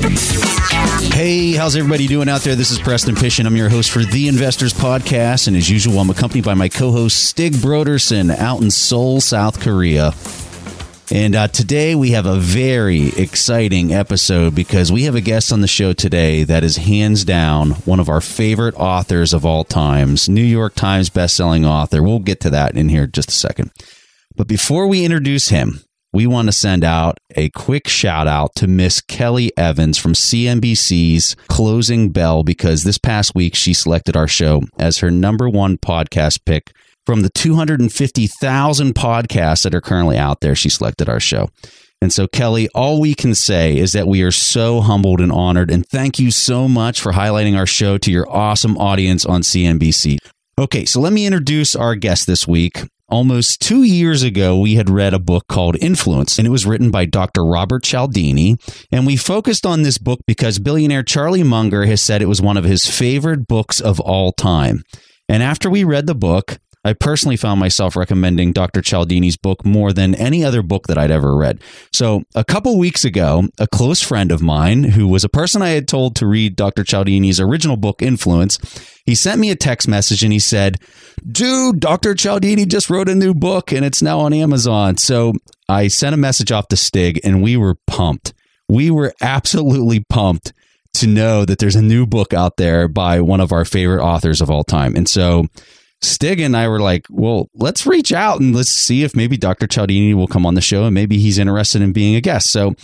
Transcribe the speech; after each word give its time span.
Hey, 0.00 1.52
how's 1.54 1.74
everybody 1.74 2.06
doing 2.06 2.28
out 2.28 2.42
there? 2.42 2.54
This 2.54 2.70
is 2.70 2.78
Preston 2.78 3.16
Pysh, 3.16 3.40
and 3.40 3.48
I'm 3.48 3.56
your 3.56 3.68
host 3.68 3.90
for 3.90 4.04
the 4.04 4.28
Investors 4.28 4.72
Podcast. 4.72 5.48
And 5.48 5.56
as 5.56 5.68
usual, 5.68 5.98
I'm 5.98 6.10
accompanied 6.10 6.44
by 6.44 6.54
my 6.54 6.68
co 6.68 6.92
host, 6.92 7.24
Stig 7.24 7.54
Brodersen, 7.54 8.32
out 8.36 8.62
in 8.62 8.70
Seoul, 8.70 9.20
South 9.20 9.60
Korea. 9.60 10.12
And 11.10 11.34
uh, 11.34 11.48
today 11.48 11.96
we 11.96 12.12
have 12.12 12.26
a 12.26 12.38
very 12.38 13.08
exciting 13.08 13.92
episode 13.92 14.54
because 14.54 14.92
we 14.92 15.04
have 15.04 15.16
a 15.16 15.20
guest 15.20 15.52
on 15.52 15.62
the 15.62 15.66
show 15.66 15.92
today 15.92 16.44
that 16.44 16.62
is 16.62 16.76
hands 16.76 17.24
down 17.24 17.70
one 17.70 17.98
of 17.98 18.08
our 18.08 18.20
favorite 18.20 18.76
authors 18.76 19.32
of 19.32 19.44
all 19.44 19.64
times, 19.64 20.28
New 20.28 20.42
York 20.42 20.76
Times 20.76 21.10
bestselling 21.10 21.66
author. 21.66 22.02
We'll 22.02 22.20
get 22.20 22.40
to 22.40 22.50
that 22.50 22.76
in 22.76 22.88
here 22.88 23.04
in 23.04 23.12
just 23.12 23.30
a 23.30 23.34
second. 23.34 23.72
But 24.36 24.46
before 24.46 24.86
we 24.86 25.04
introduce 25.04 25.48
him, 25.48 25.80
we 26.12 26.26
want 26.26 26.48
to 26.48 26.52
send 26.52 26.84
out 26.84 27.18
a 27.36 27.50
quick 27.50 27.86
shout 27.86 28.26
out 28.26 28.54
to 28.56 28.66
Miss 28.66 29.00
Kelly 29.00 29.52
Evans 29.56 29.98
from 29.98 30.14
CNBC's 30.14 31.36
Closing 31.48 32.10
Bell 32.10 32.42
because 32.42 32.82
this 32.82 32.98
past 32.98 33.34
week 33.34 33.54
she 33.54 33.74
selected 33.74 34.16
our 34.16 34.28
show 34.28 34.62
as 34.78 34.98
her 34.98 35.10
number 35.10 35.48
one 35.48 35.76
podcast 35.76 36.44
pick 36.46 36.72
from 37.04 37.22
the 37.22 37.30
250,000 37.30 38.94
podcasts 38.94 39.62
that 39.64 39.74
are 39.74 39.80
currently 39.80 40.16
out 40.16 40.40
there. 40.40 40.54
She 40.54 40.68
selected 40.68 41.08
our 41.08 41.20
show. 41.20 41.48
And 42.00 42.12
so, 42.12 42.26
Kelly, 42.28 42.68
all 42.74 43.00
we 43.00 43.14
can 43.14 43.34
say 43.34 43.76
is 43.76 43.92
that 43.92 44.06
we 44.06 44.22
are 44.22 44.30
so 44.30 44.80
humbled 44.80 45.20
and 45.20 45.32
honored. 45.32 45.70
And 45.70 45.86
thank 45.86 46.18
you 46.18 46.30
so 46.30 46.68
much 46.68 47.00
for 47.00 47.12
highlighting 47.12 47.56
our 47.56 47.66
show 47.66 47.98
to 47.98 48.12
your 48.12 48.30
awesome 48.30 48.78
audience 48.78 49.26
on 49.26 49.42
CNBC. 49.42 50.18
Okay, 50.58 50.84
so 50.84 51.00
let 51.00 51.12
me 51.12 51.26
introduce 51.26 51.74
our 51.74 51.94
guest 51.94 52.26
this 52.26 52.46
week. 52.46 52.82
Almost 53.10 53.62
two 53.62 53.84
years 53.84 54.22
ago, 54.22 54.58
we 54.58 54.74
had 54.74 54.90
read 54.90 55.14
a 55.14 55.18
book 55.18 55.46
called 55.48 55.76
Influence, 55.80 56.36
and 56.36 56.46
it 56.46 56.50
was 56.50 56.66
written 56.66 56.90
by 56.90 57.06
Dr. 57.06 57.42
Robert 57.42 57.82
Cialdini. 57.82 58.56
And 58.92 59.06
we 59.06 59.16
focused 59.16 59.64
on 59.64 59.82
this 59.82 59.96
book 59.96 60.20
because 60.26 60.58
billionaire 60.58 61.02
Charlie 61.02 61.42
Munger 61.42 61.86
has 61.86 62.02
said 62.02 62.20
it 62.20 62.26
was 62.26 62.42
one 62.42 62.58
of 62.58 62.64
his 62.64 62.86
favorite 62.86 63.46
books 63.48 63.80
of 63.80 63.98
all 63.98 64.32
time. 64.32 64.84
And 65.26 65.42
after 65.42 65.70
we 65.70 65.84
read 65.84 66.06
the 66.06 66.14
book, 66.14 66.58
I 66.84 66.92
personally 66.92 67.36
found 67.36 67.58
myself 67.60 67.96
recommending 67.96 68.52
Dr. 68.52 68.80
Cialdini's 68.80 69.36
book 69.36 69.64
more 69.64 69.92
than 69.92 70.14
any 70.14 70.44
other 70.44 70.62
book 70.62 70.86
that 70.86 70.96
I'd 70.96 71.10
ever 71.10 71.36
read. 71.36 71.60
So, 71.92 72.22
a 72.34 72.44
couple 72.44 72.78
weeks 72.78 73.04
ago, 73.04 73.48
a 73.58 73.66
close 73.66 74.00
friend 74.00 74.30
of 74.30 74.40
mine, 74.40 74.84
who 74.84 75.08
was 75.08 75.24
a 75.24 75.28
person 75.28 75.60
I 75.60 75.70
had 75.70 75.88
told 75.88 76.14
to 76.16 76.26
read 76.26 76.56
Dr. 76.56 76.84
Cialdini's 76.84 77.40
original 77.40 77.76
book, 77.76 78.00
Influence, 78.00 78.58
he 79.04 79.14
sent 79.14 79.40
me 79.40 79.50
a 79.50 79.56
text 79.56 79.88
message 79.88 80.22
and 80.22 80.32
he 80.32 80.38
said, 80.38 80.76
Dude, 81.26 81.80
Dr. 81.80 82.14
Cialdini 82.14 82.64
just 82.64 82.90
wrote 82.90 83.08
a 83.08 83.14
new 83.14 83.34
book 83.34 83.72
and 83.72 83.84
it's 83.84 84.02
now 84.02 84.20
on 84.20 84.32
Amazon. 84.32 84.96
So, 84.96 85.34
I 85.68 85.88
sent 85.88 86.14
a 86.14 86.18
message 86.18 86.52
off 86.52 86.68
to 86.68 86.76
Stig 86.76 87.20
and 87.24 87.42
we 87.42 87.56
were 87.56 87.76
pumped. 87.86 88.32
We 88.68 88.90
were 88.90 89.14
absolutely 89.20 90.04
pumped 90.08 90.52
to 90.94 91.06
know 91.06 91.44
that 91.44 91.58
there's 91.58 91.76
a 91.76 91.82
new 91.82 92.06
book 92.06 92.32
out 92.32 92.56
there 92.56 92.88
by 92.88 93.20
one 93.20 93.40
of 93.40 93.52
our 93.52 93.64
favorite 93.64 94.02
authors 94.02 94.40
of 94.40 94.50
all 94.50 94.64
time. 94.64 94.96
And 94.96 95.08
so, 95.08 95.46
Stig 96.00 96.40
and 96.40 96.56
I 96.56 96.68
were 96.68 96.80
like, 96.80 97.06
well, 97.10 97.48
let's 97.54 97.86
reach 97.86 98.12
out 98.12 98.40
and 98.40 98.54
let's 98.54 98.70
see 98.70 99.02
if 99.02 99.16
maybe 99.16 99.36
Dr. 99.36 99.66
Cialdini 99.66 100.14
will 100.14 100.28
come 100.28 100.46
on 100.46 100.54
the 100.54 100.60
show 100.60 100.84
and 100.84 100.94
maybe 100.94 101.18
he's 101.18 101.38
interested 101.38 101.82
in 101.82 101.92
being 101.92 102.14
a 102.14 102.20
guest. 102.20 102.50
So, 102.50 102.74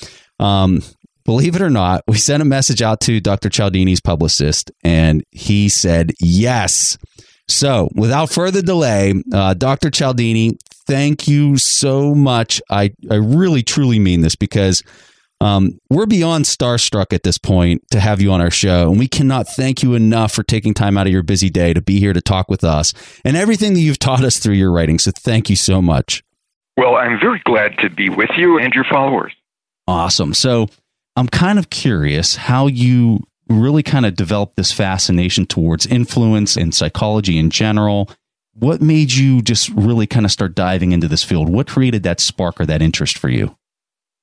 um, 0.41 0.83
believe 1.25 1.55
it 1.55 1.63
or 1.63 1.71
not, 1.71 2.03
we 2.09 2.19
sent 2.19 2.43
a 2.43 2.47
message 2.47 2.83
out 2.83 3.01
to 3.03 3.21
Dr. 3.21 3.49
Cialdini's 3.49 4.01
publicist 4.01 4.73
and 4.83 5.25
he 5.31 5.69
said 5.69 6.13
yes. 6.21 6.99
So, 7.47 7.91
without 7.95 8.31
further 8.31 8.63
delay, 8.63 9.15
uh, 9.33 9.55
Dr. 9.55 9.91
Cialdini, 9.91 10.57
thank 10.87 11.29
you 11.29 11.57
so 11.59 12.15
much. 12.15 12.61
I, 12.71 12.93
I 13.11 13.17
really, 13.17 13.63
truly 13.63 13.99
mean 13.99 14.23
this 14.23 14.35
because 14.35 14.83
um, 15.41 15.79
we're 15.91 16.07
beyond 16.07 16.45
starstruck 16.45 17.13
at 17.13 17.23
this 17.23 17.39
point 17.39 17.83
to 17.91 18.01
have 18.01 18.21
you 18.21 18.33
on 18.33 18.41
our 18.41 18.51
show, 18.51 18.91
and 18.91 18.99
we 18.99 19.09
cannot 19.09 19.47
thank 19.49 19.83
you 19.83 19.95
enough 19.95 20.33
for 20.33 20.43
taking 20.43 20.75
time 20.75 20.97
out 20.97 21.07
of 21.07 21.13
your 21.13 21.23
busy 21.23 21.51
day 21.51 21.75
to 21.75 21.83
be 21.83 21.99
here 21.99 22.13
to 22.13 22.21
talk 22.21 22.49
with 22.49 22.65
us 22.65 22.95
and 23.25 23.37
everything 23.37 23.75
that 23.75 23.81
you've 23.81 23.99
taught 23.99 24.25
us 24.25 24.39
through 24.39 24.55
your 24.55 24.73
writing. 24.73 24.99
So 24.99 25.11
thank 25.11 25.51
you 25.51 25.57
so 25.57 25.83
much. 25.83 26.23
Well, 26.77 26.97
I'm 26.97 27.21
very 27.21 27.41
glad 27.45 27.77
to 27.79 27.91
be 27.91 28.09
with 28.09 28.31
you 28.37 28.59
and 28.59 28.73
your 28.73 28.85
followers. 28.85 29.35
Awesome. 29.87 30.35
So 30.35 30.69
I'm 31.17 31.29
kind 31.29 31.59
of 31.59 31.71
curious 31.71 32.37
how 32.37 32.67
you 32.67 33.25
really 33.49 33.83
kind 33.83 34.07
of 34.07 34.17
developed 34.17 34.57
this 34.57 34.73
fascination 34.73 35.47
towards 35.47 35.87
influence 35.87 36.57
and 36.57 36.75
psychology 36.75 37.39
in 37.39 37.51
general. 37.51 38.11
What 38.55 38.81
made 38.81 39.13
you 39.13 39.43
just 39.43 39.69
really 39.71 40.07
kind 40.07 40.25
of 40.25 40.33
start 40.33 40.55
diving 40.55 40.93
into 40.93 41.09
this 41.09 41.23
field? 41.23 41.49
What 41.49 41.67
created 41.67 42.03
that 42.05 42.21
spark 42.21 42.61
or 42.61 42.67
that 42.67 42.83
interest 42.83 43.19
for 43.19 43.29
you? 43.29 43.57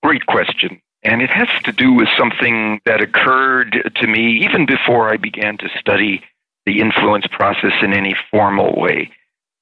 Great 0.03 0.25
question. 0.25 0.81
And 1.03 1.21
it 1.21 1.29
has 1.31 1.47
to 1.63 1.71
do 1.71 1.93
with 1.93 2.07
something 2.17 2.79
that 2.85 3.01
occurred 3.01 3.91
to 3.95 4.07
me 4.07 4.43
even 4.43 4.65
before 4.65 5.11
I 5.11 5.17
began 5.17 5.57
to 5.57 5.69
study 5.79 6.23
the 6.65 6.79
influence 6.79 7.25
process 7.27 7.73
in 7.81 7.93
any 7.93 8.15
formal 8.29 8.79
way. 8.79 9.11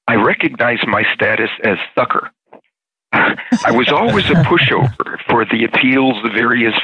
I 0.06 0.16
recognized 0.16 0.86
my 0.86 1.04
status 1.14 1.50
as 1.64 1.78
sucker. 1.94 2.30
I 3.12 3.70
was 3.70 3.90
always 3.90 4.28
a 4.28 4.34
pushover 4.34 5.18
for 5.28 5.44
the 5.44 5.64
appeals 5.64 6.22
of 6.24 6.32
various 6.32 6.74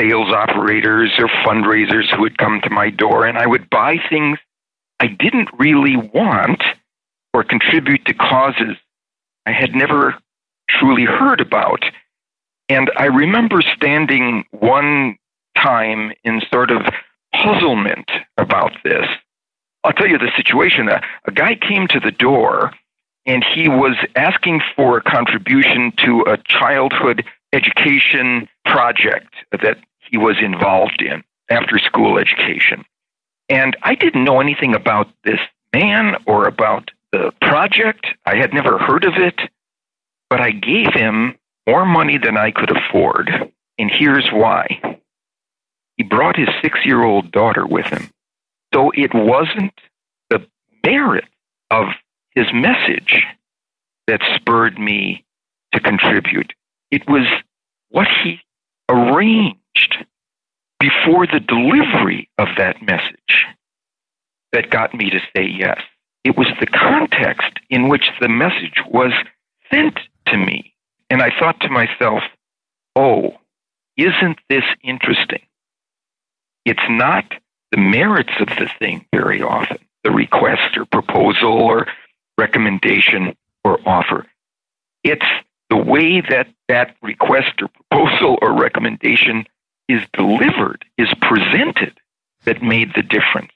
sales 0.00 0.28
operators 0.32 1.12
or 1.18 1.28
fundraisers 1.44 2.14
who 2.14 2.22
would 2.22 2.38
come 2.38 2.60
to 2.62 2.70
my 2.70 2.90
door, 2.90 3.26
and 3.26 3.38
I 3.38 3.46
would 3.46 3.68
buy 3.70 3.96
things 4.08 4.38
I 4.98 5.08
didn't 5.08 5.50
really 5.58 5.96
want 5.96 6.62
or 7.34 7.44
contribute 7.44 8.04
to 8.06 8.14
causes 8.14 8.76
I 9.44 9.52
had 9.52 9.74
never 9.74 10.16
truly 10.68 11.04
heard 11.04 11.40
about. 11.40 11.84
And 12.68 12.90
I 12.96 13.06
remember 13.06 13.62
standing 13.62 14.44
one 14.50 15.16
time 15.56 16.12
in 16.24 16.42
sort 16.52 16.70
of 16.70 16.82
puzzlement 17.34 18.10
about 18.36 18.72
this. 18.84 19.06
I'll 19.84 19.92
tell 19.92 20.08
you 20.08 20.18
the 20.18 20.32
situation. 20.36 20.88
A, 20.88 21.00
a 21.26 21.32
guy 21.32 21.54
came 21.54 21.86
to 21.88 22.00
the 22.00 22.10
door 22.10 22.72
and 23.24 23.44
he 23.44 23.68
was 23.68 23.96
asking 24.14 24.60
for 24.74 24.98
a 24.98 25.02
contribution 25.02 25.92
to 26.04 26.22
a 26.26 26.38
childhood 26.38 27.24
education 27.52 28.48
project 28.64 29.34
that 29.50 29.78
he 29.98 30.16
was 30.16 30.36
involved 30.40 31.02
in, 31.02 31.22
after 31.50 31.78
school 31.78 32.18
education. 32.18 32.84
And 33.48 33.76
I 33.82 33.94
didn't 33.94 34.24
know 34.24 34.40
anything 34.40 34.74
about 34.74 35.08
this 35.24 35.40
man 35.72 36.16
or 36.26 36.46
about 36.46 36.90
the 37.12 37.32
project. 37.40 38.06
I 38.24 38.36
had 38.36 38.52
never 38.52 38.78
heard 38.78 39.04
of 39.04 39.14
it, 39.14 39.40
but 40.28 40.40
I 40.40 40.50
gave 40.50 40.92
him 40.92 41.36
more 41.66 41.86
money 41.86 42.18
than 42.18 42.36
I 42.36 42.50
could 42.50 42.70
afford. 42.76 43.30
And 43.78 43.90
here's 43.90 44.28
why 44.32 44.80
he 45.96 46.02
brought 46.02 46.36
his 46.36 46.48
six 46.62 46.78
year 46.84 47.02
old 47.02 47.32
daughter 47.32 47.66
with 47.66 47.86
him. 47.86 48.10
So 48.74 48.90
it 48.94 49.14
wasn't 49.14 49.72
the 50.30 50.46
merit 50.84 51.24
of 51.70 51.86
his 52.34 52.46
message 52.52 53.24
that 54.06 54.20
spurred 54.36 54.78
me 54.78 55.24
to 55.72 55.80
contribute, 55.80 56.52
it 56.90 57.08
was 57.08 57.26
what 57.90 58.06
he 58.22 58.40
arranged 58.88 60.04
before 60.78 61.26
the 61.26 61.40
delivery 61.40 62.28
of 62.38 62.48
that 62.56 62.80
message 62.82 63.46
that 64.52 64.70
got 64.70 64.94
me 64.94 65.10
to 65.10 65.20
say 65.34 65.46
yes. 65.46 65.80
It 66.24 66.36
was 66.36 66.48
the 66.60 66.66
context 66.66 67.58
in 67.70 67.88
which 67.88 68.10
the 68.20 68.28
message 68.28 68.82
was 68.88 69.12
sent 69.70 69.98
to 70.26 70.36
me 70.36 70.74
and 71.10 71.22
I 71.22 71.30
thought 71.38 71.60
to 71.60 71.68
myself, 71.68 72.22
oh, 72.94 73.36
isn't 73.96 74.38
this 74.48 74.64
interesting? 74.82 75.42
It's 76.64 76.88
not 76.88 77.24
the 77.72 77.78
merits 77.78 78.32
of 78.40 78.48
the 78.48 78.68
thing 78.78 79.06
very 79.14 79.42
often, 79.42 79.78
the 80.04 80.10
request 80.10 80.76
or 80.76 80.84
proposal 80.86 81.52
or 81.52 81.86
recommendation 82.38 83.36
or 83.64 83.78
offer. 83.86 84.26
It's 85.04 85.24
the 85.70 85.76
way 85.76 86.20
that 86.28 86.48
that 86.68 86.96
request 87.02 87.62
or 87.62 87.68
proposal 87.68 88.38
or 88.42 88.52
recommendation 88.52 89.46
is 89.88 90.02
delivered, 90.12 90.84
is 90.98 91.08
presented, 91.20 91.98
that 92.44 92.62
made 92.62 92.92
the 92.94 93.02
difference. 93.02 93.50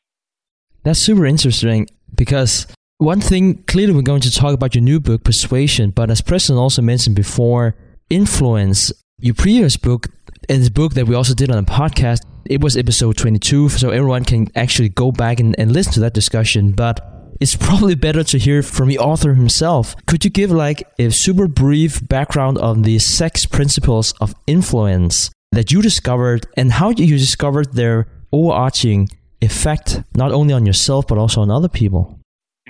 That's 0.82 0.98
super 0.98 1.26
interesting 1.26 1.88
because 2.14 2.66
one 3.00 3.20
thing, 3.22 3.62
clearly, 3.62 3.94
we're 3.94 4.02
going 4.02 4.20
to 4.20 4.30
talk 4.30 4.52
about 4.52 4.74
your 4.74 4.82
new 4.82 5.00
book, 5.00 5.24
Pre-Suasion, 5.24 5.90
but 5.90 6.10
as 6.10 6.20
Preston 6.20 6.56
also 6.56 6.82
mentioned 6.82 7.16
before, 7.16 7.74
influence, 8.10 8.92
your 9.18 9.34
previous 9.34 9.78
book, 9.78 10.08
and 10.50 10.60
this 10.60 10.68
book 10.68 10.92
that 10.94 11.06
we 11.06 11.14
also 11.14 11.32
did 11.32 11.50
on 11.50 11.64
the 11.64 11.70
podcast, 11.70 12.20
it 12.44 12.60
was 12.60 12.76
episode 12.76 13.16
22, 13.16 13.70
so 13.70 13.88
everyone 13.88 14.24
can 14.24 14.48
actually 14.54 14.90
go 14.90 15.10
back 15.12 15.40
and, 15.40 15.58
and 15.58 15.72
listen 15.72 15.94
to 15.94 16.00
that 16.00 16.12
discussion. 16.12 16.72
But 16.72 17.00
it's 17.40 17.56
probably 17.56 17.94
better 17.94 18.22
to 18.22 18.38
hear 18.38 18.62
from 18.62 18.88
the 18.88 18.98
author 18.98 19.32
himself. 19.32 19.96
Could 20.04 20.22
you 20.22 20.30
give 20.30 20.50
like 20.50 20.82
a 20.98 21.10
super 21.10 21.48
brief 21.48 22.06
background 22.06 22.58
on 22.58 22.82
the 22.82 22.98
six 22.98 23.46
principles 23.46 24.12
of 24.20 24.34
influence 24.46 25.30
that 25.52 25.72
you 25.72 25.80
discovered 25.80 26.46
and 26.54 26.72
how 26.72 26.90
you 26.90 27.16
discovered 27.16 27.72
their 27.72 28.08
overarching 28.30 29.08
effect 29.40 30.02
not 30.14 30.32
only 30.32 30.52
on 30.52 30.66
yourself 30.66 31.06
but 31.06 31.16
also 31.16 31.40
on 31.40 31.50
other 31.50 31.68
people? 31.68 32.19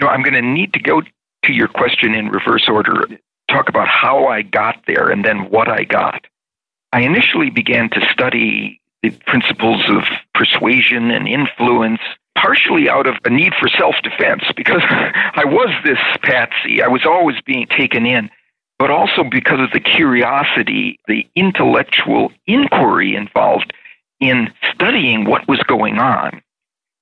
I'm 0.09 0.23
going 0.23 0.35
to 0.35 0.43
need 0.43 0.73
to 0.75 0.81
go 0.81 1.03
to 1.03 1.53
your 1.53 1.69
question 1.69 2.15
in 2.15 2.29
reverse 2.29 2.69
order. 2.69 3.07
Talk 3.49 3.69
about 3.69 3.89
how 3.89 4.27
I 4.27 4.43
got 4.43 4.83
there 4.87 5.09
and 5.11 5.25
then 5.25 5.51
what 5.51 5.69
I 5.69 5.85
got. 5.85 6.27
I 6.93 7.03
initially 7.03 7.51
began 7.51 7.91
to 7.91 8.01
study 8.13 8.81
the 9.03 9.11
principles 9.27 9.83
of 9.89 10.03
persuasion 10.35 11.11
and 11.11 11.27
influence 11.27 12.01
partially 12.37 12.89
out 12.89 13.07
of 13.07 13.17
a 13.25 13.31
need 13.31 13.53
for 13.59 13.69
self 13.69 13.97
defense 14.03 14.45
because 14.57 14.83
I 14.89 15.45
was 15.45 15.71
this 15.85 15.99
patsy. 16.23 16.83
I 16.83 16.89
was 16.89 17.05
always 17.05 17.41
being 17.43 17.67
taken 17.67 18.07
in, 18.07 18.31
but 18.79 18.91
also 18.91 19.25
because 19.25 19.61
of 19.61 19.71
the 19.73 19.81
curiosity, 19.81 20.99
the 21.07 21.27
intellectual 21.35 22.33
inquiry 22.47 23.15
involved 23.15 23.73
in 24.21 24.53
studying 24.75 25.25
what 25.25 25.49
was 25.49 25.61
going 25.67 25.99
on. 25.99 26.43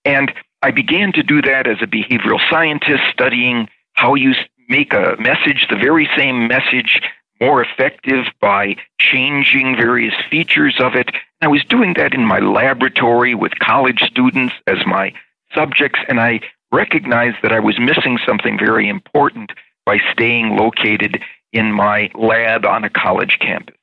And 0.04 0.32
I 0.62 0.70
began 0.70 1.12
to 1.12 1.22
do 1.22 1.40
that 1.42 1.66
as 1.66 1.78
a 1.80 1.86
behavioral 1.86 2.40
scientist, 2.50 3.02
studying 3.12 3.68
how 3.92 4.14
you 4.14 4.34
make 4.68 4.92
a 4.92 5.16
message, 5.18 5.66
the 5.70 5.76
very 5.76 6.08
same 6.16 6.48
message, 6.48 7.00
more 7.40 7.62
effective 7.62 8.26
by 8.40 8.76
changing 8.98 9.76
various 9.76 10.14
features 10.30 10.76
of 10.80 10.94
it. 10.94 11.10
I 11.40 11.48
was 11.48 11.64
doing 11.64 11.94
that 11.94 12.12
in 12.12 12.24
my 12.24 12.40
laboratory 12.40 13.34
with 13.34 13.58
college 13.60 14.00
students 14.00 14.54
as 14.66 14.78
my 14.86 15.12
subjects, 15.54 16.00
and 16.08 16.20
I 16.20 16.40
recognized 16.72 17.36
that 17.42 17.52
I 17.52 17.60
was 17.60 17.78
missing 17.78 18.18
something 18.26 18.58
very 18.58 18.88
important 18.88 19.52
by 19.86 19.98
staying 20.12 20.56
located 20.56 21.22
in 21.52 21.72
my 21.72 22.10
lab 22.14 22.66
on 22.66 22.84
a 22.84 22.90
college 22.90 23.38
campus. 23.40 23.76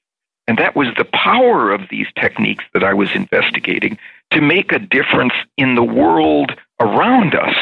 And 0.48 0.58
that 0.60 0.76
was 0.76 0.90
the 0.98 1.06
power 1.06 1.72
of 1.72 1.90
these 1.90 2.06
techniques 2.20 2.64
that 2.74 2.84
I 2.84 2.94
was 2.94 3.10
investigating 3.16 3.98
to 4.32 4.42
make 4.42 4.72
a 4.72 4.80
difference 4.80 5.34
in 5.58 5.76
the 5.76 5.84
world 5.84 6.52
around 6.80 7.36
us, 7.36 7.56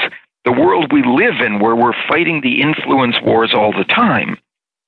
the 0.45 0.51
world 0.51 0.91
we 0.91 1.03
live 1.03 1.39
in, 1.39 1.59
where 1.59 1.75
we're 1.75 1.93
fighting 2.07 2.41
the 2.41 2.61
influence 2.61 3.15
wars 3.23 3.53
all 3.53 3.71
the 3.71 3.85
time. 3.85 4.37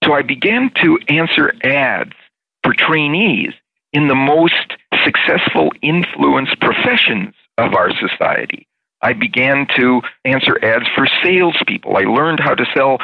So 0.03 0.13
I 0.13 0.21
began 0.21 0.71
to 0.83 0.99
answer 1.07 1.53
ads 1.63 2.13
for 2.63 2.73
trainees 2.73 3.53
in 3.93 4.07
the 4.07 4.15
most 4.15 4.73
successful 5.03 5.71
influence 5.81 6.49
professions 6.59 7.33
of 7.57 7.73
our 7.73 7.91
society. 7.97 8.67
I 9.01 9.13
began 9.13 9.67
to 9.77 10.01
answer 10.25 10.63
ads 10.63 10.85
for 10.95 11.07
salespeople. 11.23 11.95
I 11.95 12.01
learned 12.01 12.39
how 12.39 12.55
to 12.55 12.65
sell 12.73 12.97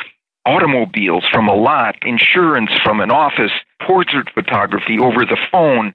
automobiles 0.46 1.24
from 1.32 1.48
a 1.48 1.56
lot, 1.56 1.96
insurance 2.02 2.72
from 2.84 3.00
an 3.00 3.12
office, 3.12 3.52
portrait 3.86 4.30
photography 4.34 4.98
over 5.00 5.26
the 5.26 5.38
phone, 5.52 5.94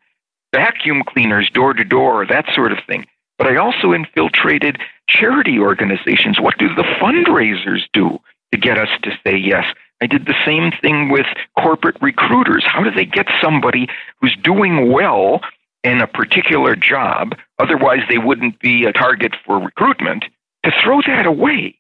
vacuum 0.55 1.03
cleaners 1.07 1.51
door 1.51 1.75
to 1.75 1.85
door, 1.85 2.25
that 2.27 2.47
sort 2.55 2.73
of 2.73 2.79
thing. 2.87 3.05
But 3.39 3.49
I 3.49 3.57
also 3.57 3.93
infiltrated 3.93 4.79
charity 5.09 5.59
organizations. 5.59 6.41
What 6.41 6.59
do 6.59 6.69
the 6.75 6.83
fundraisers 7.01 7.83
do 7.93 8.19
to 8.53 8.59
get 8.59 8.79
us 8.79 8.89
to 9.03 9.11
say 9.25 9.37
yes? 9.37 9.65
I 10.01 10.07
did 10.07 10.27
the 10.27 10.35
same 10.45 10.73
thing 10.83 11.09
with 11.09 11.27
corporate 11.59 11.97
recruiters. 12.01 12.65
How 12.67 12.83
do 12.83 12.91
they 12.91 13.07
get 13.07 13.27
somebody 13.41 13.89
who's 14.21 14.37
doing 14.43 14.93
well 14.93 15.41
in 15.85 16.01
a 16.01 16.07
particular 16.07 16.77
job, 16.77 17.37
otherwise 17.59 18.01
they 18.09 18.19
wouldn't 18.19 18.59
be 18.59 18.85
a 18.85 18.93
target 18.93 19.35
for 19.45 19.59
recruitment, 19.59 20.25
to 20.65 20.73
throw 20.83 21.01
that 21.07 21.27
away 21.27 21.79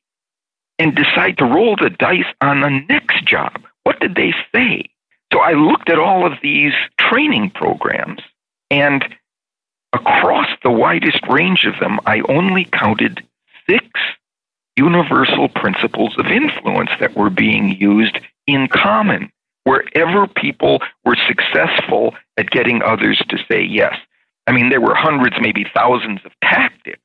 and 0.78 0.94
decide 0.94 1.38
to 1.38 1.44
roll 1.44 1.76
the 1.76 1.90
dice 1.90 2.32
on 2.40 2.60
the 2.60 2.84
next 2.88 3.24
job? 3.26 3.62
What 3.82 4.00
did 4.00 4.14
they 4.14 4.32
say? 4.54 4.84
So 5.32 5.40
I 5.40 5.52
looked 5.52 5.90
at 5.90 5.98
all 5.98 6.24
of 6.24 6.38
these 6.42 6.72
training 6.98 7.50
programs 7.50 8.20
and 8.70 9.04
across 9.92 10.48
the 10.62 10.70
widest 10.70 11.20
range 11.28 11.64
of 11.64 11.78
them, 11.80 11.98
I 12.06 12.20
only 12.28 12.64
counted 12.64 13.24
six 13.68 13.86
universal 14.76 15.48
principles 15.48 16.14
of 16.18 16.26
influence 16.26 16.90
that 17.00 17.16
were 17.16 17.30
being 17.30 17.70
used 17.70 18.18
in 18.46 18.68
common 18.68 19.32
wherever 19.64 20.26
people 20.28 20.80
were 21.04 21.16
successful 21.26 22.14
at 22.36 22.50
getting 22.50 22.82
others 22.82 23.20
to 23.28 23.38
say 23.50 23.62
yes. 23.62 23.96
I 24.46 24.52
mean, 24.52 24.68
there 24.68 24.80
were 24.80 24.94
hundreds, 24.94 25.36
maybe 25.40 25.66
thousands 25.74 26.20
of 26.24 26.32
tactics, 26.42 27.00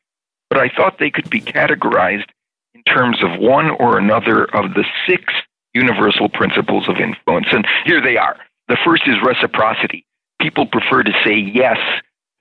but 0.49 0.59
I 0.59 0.69
thought 0.69 0.99
they 0.99 1.09
could 1.09 1.29
be 1.29 1.41
categorized 1.41 2.27
in 2.75 2.83
terms 2.83 3.23
of 3.23 3.39
one 3.39 3.71
or 3.71 3.97
another 3.97 4.45
of 4.55 4.75
the 4.75 4.85
six 5.07 5.33
universal 5.73 6.29
principles 6.29 6.87
of 6.87 6.97
influence. 6.97 7.47
And 7.51 7.65
here 7.85 8.01
they 8.01 8.17
are. 8.17 8.37
The 8.67 8.77
first 8.85 9.03
is 9.07 9.15
reciprocity. 9.23 10.05
People 10.39 10.67
prefer 10.67 11.03
to 11.03 11.13
say 11.23 11.35
yes 11.35 11.79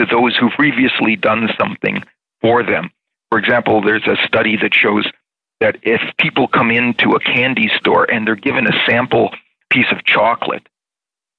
to 0.01 0.07
those 0.07 0.35
who've 0.37 0.53
previously 0.53 1.15
done 1.15 1.49
something 1.59 2.03
for 2.41 2.63
them. 2.63 2.91
For 3.31 3.39
example, 3.39 3.83
there's 3.83 4.07
a 4.07 4.17
study 4.27 4.57
that 4.63 4.75
shows 4.75 5.07
that 5.61 5.77
if 5.83 6.01
people 6.19 6.49
come 6.49 6.71
into 6.71 7.13
a 7.13 7.21
candy 7.21 7.71
store 7.77 8.11
and 8.11 8.27
they're 8.27 8.35
given 8.35 8.67
a 8.67 8.87
sample 8.87 9.31
piece 9.69 9.93
of 9.93 10.05
chocolate, 10.05 10.67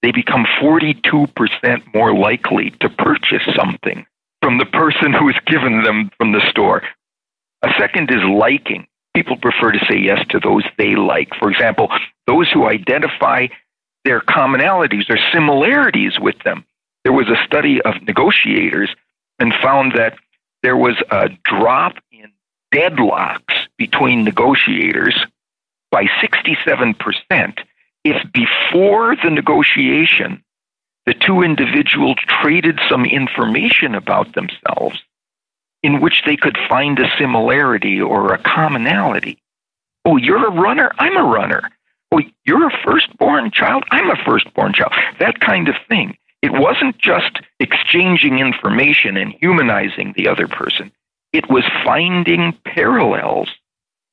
they 0.04 0.12
become 0.12 0.46
42% 0.62 1.94
more 1.94 2.16
likely 2.16 2.70
to 2.82 2.90
purchase 2.90 3.44
something 3.56 4.06
from 4.44 4.60
the 4.60 4.66
person 4.66 5.12
who 5.12 5.28
has 5.28 5.42
given 5.46 5.84
them 5.84 6.12
from 6.18 6.32
the 6.32 6.42
store. 6.50 6.84
A 7.64 7.70
second 7.80 8.12
is 8.12 8.24
liking. 8.24 8.88
People 9.16 9.38
prefer 9.38 9.72
to 9.72 9.86
say 9.90 9.98
yes 9.98 10.24
to 10.30 10.40
those 10.40 10.64
they 10.78 10.96
like. 10.96 11.30
For 11.40 11.50
example, 11.50 11.90
those 12.28 12.50
who 12.52 12.68
identify 12.68 13.48
their 14.06 14.22
commonalities 14.22 15.10
or 15.10 15.18
similarities 15.34 16.20
with 16.20 16.38
them. 16.44 16.66
There 17.04 17.14
was 17.14 17.28
a 17.30 17.44
study 17.46 17.82
of 17.82 18.02
negotiators 18.04 18.90
and 19.40 19.54
found 19.62 19.94
that 19.94 20.18
there 20.64 20.78
was 20.78 20.96
a 21.10 21.30
drop 21.44 21.96
in 22.12 22.32
deadlocks 22.74 23.68
between 23.78 24.24
negotiators 24.24 25.18
by 25.90 26.06
67% 26.06 27.60
if 28.04 28.32
before 28.32 29.16
the 29.16 29.30
negotiation 29.30 30.44
the 31.06 31.14
two 31.14 31.42
individuals 31.42 32.18
traded 32.28 32.80
some 32.90 33.06
information 33.06 33.96
about 33.96 34.34
themselves 34.34 35.02
in 35.84 36.00
which 36.00 36.22
they 36.26 36.38
could 36.38 36.58
find 36.70 37.00
a 37.00 37.10
similarity 37.18 38.00
or 38.00 38.34
a 38.34 38.38
commonality. 38.38 39.42
Oh, 40.06 40.18
you're 40.18 40.48
a 40.48 40.52
runner? 40.52 40.92
I'm 41.00 41.18
a 41.18 41.24
runner. 41.24 41.64
Oh, 42.12 42.22
you're 42.46 42.68
a 42.68 42.78
firstborn 42.84 43.52
child? 43.52 43.84
I'm 43.90 44.10
a 44.10 44.24
firstborn 44.24 44.74
child. 44.74 44.94
That 45.20 45.40
kind 45.40 45.68
of 45.68 45.76
thing. 45.90 46.18
It 46.42 46.52
wasn't 46.52 46.98
just 46.98 47.40
exchanging 47.60 48.40
information 48.40 49.18
and 49.18 49.34
humanizing 49.40 50.14
the 50.16 50.28
other 50.28 50.48
person, 50.48 50.92
it 51.34 51.50
was 51.50 51.64
finding 51.86 52.58
parallels 52.66 53.50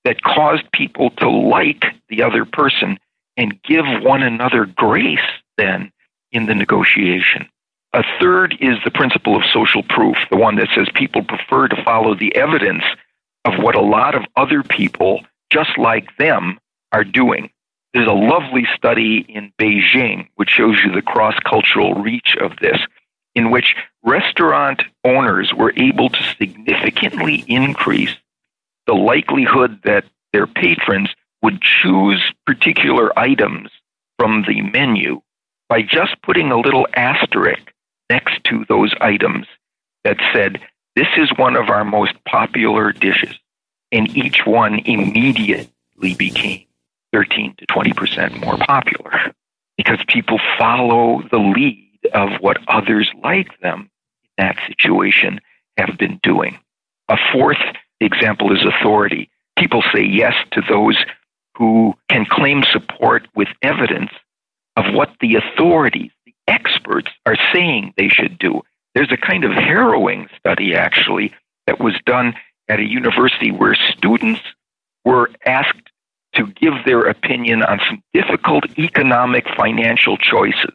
that 0.05 0.23
caused 0.23 0.71
people 0.73 1.11
to 1.11 1.29
like 1.29 1.85
the 2.09 2.23
other 2.23 2.45
person 2.45 2.99
and 3.37 3.61
give 3.63 3.85
one 4.03 4.23
another 4.23 4.67
grace 4.67 5.19
then 5.57 5.91
in 6.33 6.47
the 6.47 6.55
negotiation. 6.55 7.49
A 7.93 8.05
third 8.21 8.55
is 8.61 8.77
the 8.85 8.91
principle 8.91 9.37
of 9.37 9.43
social 9.53 9.83
proof, 9.83 10.17
the 10.31 10.37
one 10.37 10.57
that 10.57 10.69
says 10.75 10.89
people 10.95 11.23
prefer 11.25 11.69
to 11.69 11.85
follow 11.85 12.15
the 12.15 12.35
evidence 12.37 12.85
of 13.45 13.63
what 13.63 13.75
a 13.75 13.81
lot 13.81 14.15
of 14.15 14.25
other 14.37 14.63
people 14.63 15.23
just 15.51 15.77
like 15.79 16.17
them 16.19 16.59
are 16.93 17.05
doing. 17.05 17.51
There's 17.95 18.09
a 18.09 18.13
lovely 18.13 18.67
study 18.77 19.25
in 19.29 19.53
Beijing 19.59 20.29
which 20.37 20.51
shows 20.51 20.79
you 20.85 20.93
the 20.93 21.03
cross 21.03 21.35
cultural 21.45 21.95
reach 21.95 22.37
of 22.41 22.53
this, 22.61 22.79
in 23.35 23.51
which 23.51 23.75
restaurant 24.03 24.83
owners 25.05 25.53
were 25.57 25.73
able 25.77 26.11
to 26.11 26.23
significantly 26.39 27.45
increase 27.47 28.15
the 28.87 28.95
likelihood 28.95 29.81
that 29.85 30.05
their 30.33 30.47
patrons 30.47 31.11
would 31.43 31.61
choose 31.63 32.23
particular 32.47 33.17
items 33.19 33.71
from 34.19 34.45
the 34.49 34.61
menu 34.63 35.21
by 35.69 35.83
just 35.83 36.21
putting 36.23 36.51
a 36.51 36.59
little 36.59 36.87
asterisk 36.95 37.73
next 38.11 38.43
to 38.45 38.65
those 38.69 38.95
items 39.01 39.47
that 40.05 40.17
said, 40.33 40.61
This 40.97 41.09
is 41.17 41.31
one 41.37 41.57
of 41.57 41.69
our 41.69 41.85
most 41.85 42.15
popular 42.25 42.93
dishes. 42.93 43.35
And 43.93 44.15
each 44.17 44.41
one 44.45 44.81
immediately 44.81 46.15
became 46.15 46.68
13 47.13 47.55
to 47.59 47.67
20% 47.67 48.45
more 48.45 48.57
popular 48.59 49.33
because 49.77 49.99
people 50.09 50.39
follow 50.59 51.23
the 51.31 51.39
lead 51.39 51.99
of 52.13 52.41
what 52.41 52.59
others 52.69 53.11
like 53.23 53.59
them 53.61 53.91
in 54.23 54.45
that 54.45 54.57
situation 54.67 55.41
have 55.77 55.97
been 55.99 56.19
doing. 56.23 56.59
A 57.09 57.17
fourth 57.33 57.59
example 58.01 58.53
is 58.53 58.65
authority. 58.65 59.31
People 59.57 59.83
say 59.93 60.03
yes 60.03 60.35
to 60.53 60.63
those 60.69 60.97
who 61.57 61.95
can 62.09 62.25
claim 62.25 62.63
support 62.73 63.27
with 63.35 63.49
evidence 63.63 64.11
of 64.77 64.95
what 64.95 65.11
the 65.21 65.37
authorities, 65.37 66.11
the 66.25 66.35
experts, 66.47 67.11
are 67.27 67.37
saying 67.53 67.93
they 67.97 68.09
should 68.09 68.39
do. 68.39 68.63
There's 68.95 69.13
a 69.13 69.17
kind 69.17 69.45
of 69.45 69.53
harrowing 69.53 70.29
study, 70.39 70.75
actually, 70.75 71.35
that 71.67 71.81
was 71.81 71.95
done 72.07 72.35
at 72.69 72.79
a 72.79 72.85
university 72.85 73.51
where 73.51 73.75
students 73.75 74.41
were 75.05 75.31
asked 75.45 75.91
to 76.35 76.47
give 76.47 76.75
their 76.85 77.03
opinion 77.03 77.63
on 77.63 77.81
some 77.89 78.03
difficult 78.13 78.65
economic 78.79 79.47
financial 79.57 80.17
choices 80.17 80.75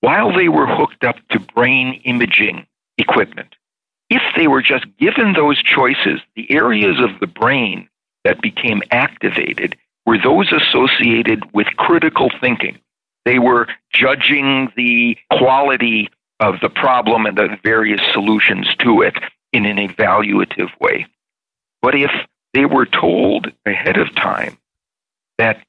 while 0.00 0.32
they 0.32 0.48
were 0.48 0.66
hooked 0.66 1.04
up 1.04 1.16
to 1.30 1.40
brain 1.40 2.00
imaging 2.04 2.66
equipment. 2.98 3.54
If 4.10 4.22
they 4.36 4.46
were 4.46 4.62
just 4.62 4.86
given 4.98 5.34
those 5.34 5.62
choices, 5.62 6.20
the 6.34 6.50
areas 6.50 6.96
of 7.00 7.20
the 7.20 7.26
brain 7.26 7.88
that 8.24 8.40
became 8.40 8.82
activated 8.90 9.76
were 10.06 10.18
those 10.18 10.50
associated 10.52 11.52
with 11.52 11.66
critical 11.76 12.30
thinking. 12.40 12.78
They 13.24 13.38
were 13.38 13.68
judging 13.92 14.72
the 14.76 15.18
quality 15.30 16.08
of 16.40 16.60
the 16.60 16.70
problem 16.70 17.26
and 17.26 17.36
the 17.36 17.58
various 17.62 18.00
solutions 18.12 18.66
to 18.78 19.02
it 19.02 19.14
in 19.52 19.66
an 19.66 19.76
evaluative 19.76 20.70
way. 20.80 21.06
But 21.82 21.94
if 21.94 22.10
they 22.54 22.64
were 22.64 22.86
told 22.86 23.52
ahead 23.66 23.98
of 23.98 24.14
time 24.14 24.56
that 25.38 25.64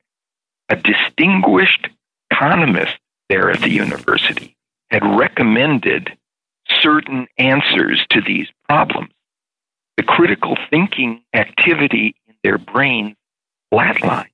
a 0.69 0.75
distinguished 0.75 1.88
economist 2.31 2.97
there 3.29 3.49
at 3.49 3.61
the 3.61 3.69
university 3.69 4.55
had 4.89 5.03
recommended 5.03 6.11
certain 6.81 7.27
answers 7.38 8.05
to 8.09 8.21
these 8.21 8.47
problems. 8.67 9.09
The 9.97 10.03
critical 10.03 10.57
thinking 10.69 11.21
activity 11.33 12.15
in 12.27 12.35
their 12.43 12.57
brains 12.57 13.15
flatlined. 13.73 14.29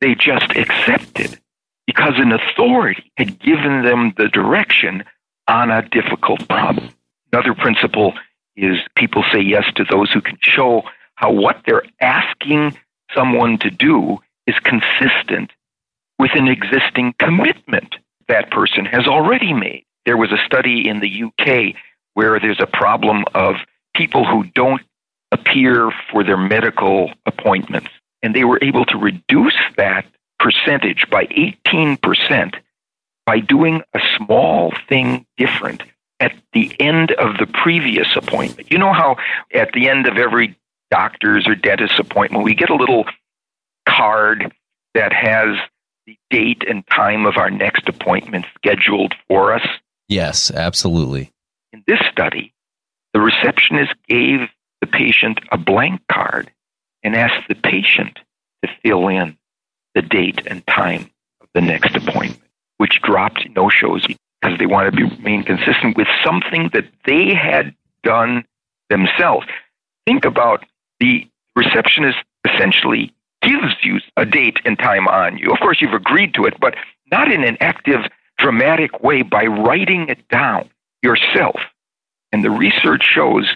They 0.00 0.14
just 0.14 0.50
accepted 0.50 1.38
because 1.86 2.14
an 2.16 2.32
authority 2.32 3.10
had 3.16 3.38
given 3.38 3.82
them 3.82 4.12
the 4.16 4.28
direction 4.28 5.04
on 5.48 5.70
a 5.70 5.88
difficult 5.88 6.46
problem. 6.48 6.90
Another 7.32 7.54
principle 7.54 8.14
is 8.56 8.78
people 8.96 9.24
say 9.32 9.40
yes 9.40 9.64
to 9.76 9.84
those 9.84 10.10
who 10.10 10.20
can 10.20 10.38
show 10.40 10.82
how 11.14 11.30
what 11.30 11.62
they're 11.66 11.84
asking 12.00 12.76
someone 13.14 13.58
to 13.58 13.70
do 13.70 14.18
is 14.46 14.54
consistent 14.60 15.50
with 16.18 16.30
an 16.34 16.48
existing 16.48 17.14
commitment 17.18 17.96
that 18.28 18.50
person 18.50 18.84
has 18.84 19.06
already 19.06 19.52
made. 19.52 19.84
There 20.04 20.16
was 20.16 20.32
a 20.32 20.44
study 20.46 20.88
in 20.88 21.00
the 21.00 21.24
UK 21.24 21.74
where 22.14 22.40
there's 22.40 22.60
a 22.60 22.66
problem 22.66 23.24
of 23.34 23.56
people 23.94 24.24
who 24.24 24.44
don't 24.54 24.82
appear 25.32 25.90
for 26.10 26.24
their 26.24 26.36
medical 26.36 27.10
appointments. 27.26 27.90
And 28.22 28.34
they 28.34 28.44
were 28.44 28.58
able 28.62 28.84
to 28.86 28.96
reduce 28.96 29.56
that 29.76 30.06
percentage 30.38 31.06
by 31.10 31.26
18% 31.26 32.54
by 33.24 33.40
doing 33.40 33.82
a 33.94 34.00
small 34.16 34.72
thing 34.88 35.26
different 35.36 35.82
at 36.20 36.32
the 36.52 36.74
end 36.80 37.12
of 37.12 37.36
the 37.38 37.46
previous 37.46 38.08
appointment. 38.16 38.70
You 38.70 38.78
know 38.78 38.92
how 38.92 39.16
at 39.52 39.72
the 39.72 39.88
end 39.88 40.06
of 40.06 40.16
every 40.16 40.56
doctor's 40.90 41.46
or 41.46 41.54
dentist's 41.54 41.98
appointment, 41.98 42.44
we 42.44 42.54
get 42.54 42.70
a 42.70 42.76
little 42.76 43.04
card 43.88 44.52
that 44.94 45.12
has 45.12 45.56
the 46.06 46.16
date 46.30 46.62
and 46.68 46.86
time 46.88 47.26
of 47.26 47.36
our 47.36 47.50
next 47.50 47.88
appointment 47.88 48.46
scheduled 48.56 49.14
for 49.28 49.52
us? 49.52 49.66
Yes, 50.08 50.50
absolutely. 50.50 51.32
In 51.72 51.82
this 51.86 52.00
study, 52.10 52.54
the 53.12 53.20
receptionist 53.20 53.94
gave 54.08 54.40
the 54.80 54.86
patient 54.86 55.40
a 55.50 55.58
blank 55.58 56.00
card 56.10 56.50
and 57.02 57.16
asked 57.16 57.48
the 57.48 57.54
patient 57.54 58.18
to 58.64 58.70
fill 58.82 59.08
in 59.08 59.36
the 59.94 60.02
date 60.02 60.46
and 60.46 60.66
time 60.66 61.10
of 61.40 61.48
the 61.54 61.60
next 61.60 61.94
appointment, 61.96 62.50
which 62.78 63.00
dropped 63.02 63.48
no 63.54 63.68
shows 63.68 64.06
because 64.06 64.58
they 64.58 64.66
wanted 64.66 64.96
to 64.96 65.04
remain 65.04 65.42
consistent 65.42 65.96
with 65.96 66.08
something 66.24 66.70
that 66.72 66.84
they 67.04 67.34
had 67.34 67.74
done 68.02 68.44
themselves. 68.90 69.46
Think 70.06 70.24
about 70.24 70.64
the 71.00 71.26
receptionist 71.56 72.18
essentially 72.46 73.12
gives 73.42 73.74
you 73.82 74.00
a 74.16 74.24
date 74.24 74.58
and 74.64 74.78
time 74.78 75.08
on 75.08 75.38
you. 75.38 75.52
Of 75.52 75.60
course, 75.60 75.80
you've 75.80 75.92
agreed 75.92 76.34
to 76.34 76.44
it, 76.44 76.54
but 76.60 76.74
not 77.10 77.30
in 77.30 77.44
an 77.44 77.56
active, 77.60 78.00
dramatic 78.38 79.02
way 79.02 79.22
by 79.22 79.44
writing 79.46 80.08
it 80.08 80.28
down 80.28 80.68
yourself. 81.02 81.60
And 82.32 82.44
the 82.44 82.50
research 82.50 83.04
shows 83.04 83.48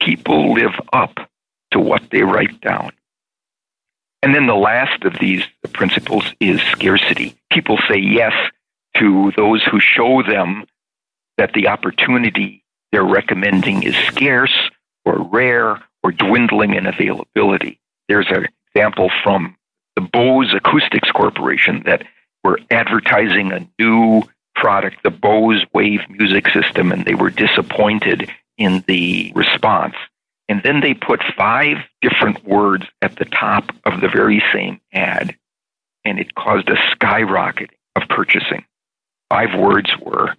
people 0.00 0.54
live 0.54 0.74
up 0.92 1.30
to 1.72 1.80
what 1.80 2.02
they 2.10 2.22
write 2.22 2.60
down. 2.60 2.90
And 4.22 4.34
then 4.34 4.46
the 4.46 4.54
last 4.54 5.04
of 5.04 5.18
these 5.20 5.44
principles 5.72 6.24
is 6.40 6.60
scarcity. 6.62 7.36
People 7.52 7.78
say 7.88 7.98
yes 7.98 8.32
to 8.98 9.32
those 9.36 9.62
who 9.64 9.78
show 9.78 10.22
them 10.22 10.66
that 11.36 11.52
the 11.52 11.68
opportunity 11.68 12.64
they're 12.92 13.04
recommending 13.04 13.82
is 13.82 13.94
scarce 14.06 14.70
or 15.04 15.22
rare 15.22 15.82
or 16.02 16.12
dwindling 16.12 16.74
in 16.74 16.86
availability. 16.86 17.78
There's 18.08 18.30
an 18.30 18.46
example 18.76 19.10
from 19.22 19.56
the 19.94 20.02
Bose 20.02 20.52
Acoustics 20.54 21.10
Corporation 21.10 21.82
that 21.86 22.04
were 22.44 22.60
advertising 22.70 23.50
a 23.50 23.66
new 23.78 24.22
product, 24.54 25.02
the 25.02 25.10
Bose 25.10 25.64
Wave 25.72 26.00
music 26.10 26.46
system, 26.48 26.92
and 26.92 27.04
they 27.04 27.14
were 27.14 27.30
disappointed 27.30 28.30
in 28.58 28.84
the 28.86 29.32
response. 29.34 29.94
And 30.48 30.62
then 30.62 30.80
they 30.80 30.92
put 30.92 31.22
five 31.36 31.78
different 32.02 32.44
words 32.44 32.84
at 33.00 33.16
the 33.16 33.24
top 33.24 33.72
of 33.86 34.02
the 34.02 34.08
very 34.08 34.42
same 34.52 34.80
ad, 34.92 35.34
and 36.04 36.20
it 36.20 36.34
caused 36.34 36.68
a 36.68 36.76
skyrocket 36.92 37.70
of 37.96 38.02
purchasing. 38.08 38.64
Five 39.30 39.58
words 39.58 39.90
were, 40.00 40.36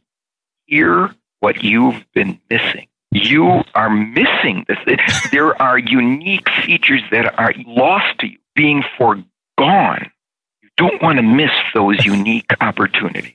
Hear 0.68 1.10
what 1.40 1.64
you've 1.64 2.06
been 2.14 2.40
missing. 2.50 2.88
You 3.24 3.64
are 3.74 3.90
missing 3.90 4.66
this. 4.68 4.78
There 5.32 5.60
are 5.62 5.78
unique 5.78 6.48
features 6.66 7.02
that 7.12 7.38
are 7.40 7.54
lost 7.66 8.20
to 8.20 8.28
you, 8.28 8.38
being 8.56 8.84
foregone. 8.98 10.12
You 10.62 10.70
don't 10.78 11.02
want 11.02 11.18
to 11.18 11.24
miss 11.24 11.52
those 11.74 12.06
unique 12.06 12.52
opportunities. 12.62 13.34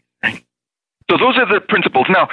So 1.10 1.18
those 1.18 1.36
are 1.36 1.52
the 1.52 1.60
principles. 1.60 2.06
Now, 2.08 2.28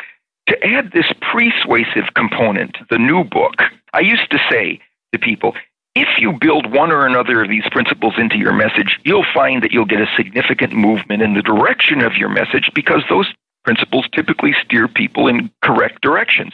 to 0.47 0.65
add 0.65 0.91
this 0.93 1.11
persuasive 1.21 2.13
component 2.15 2.77
the 2.89 2.97
new 2.97 3.23
book, 3.23 3.61
I 3.93 3.99
used 3.99 4.31
to 4.31 4.39
say 4.49 4.79
to 5.11 5.19
people, 5.19 5.53
if 5.95 6.07
you 6.17 6.33
build 6.39 6.71
one 6.71 6.91
or 6.91 7.05
another 7.05 7.43
of 7.43 7.49
these 7.49 7.67
principles 7.71 8.13
into 8.17 8.37
your 8.37 8.53
message, 8.53 8.99
you'll 9.03 9.25
find 9.33 9.63
that 9.63 9.71
you'll 9.71 9.85
get 9.85 10.01
a 10.01 10.07
significant 10.15 10.73
movement 10.73 11.21
in 11.21 11.33
the 11.33 11.41
direction 11.41 12.01
of 12.01 12.15
your 12.15 12.29
message 12.29 12.71
because 12.73 13.03
those 13.09 13.27
principles 13.65 14.05
typically 14.13 14.55
steer 14.63 14.87
people 14.87 15.27
in 15.27 15.51
correct 15.61 16.01
directions. 16.01 16.53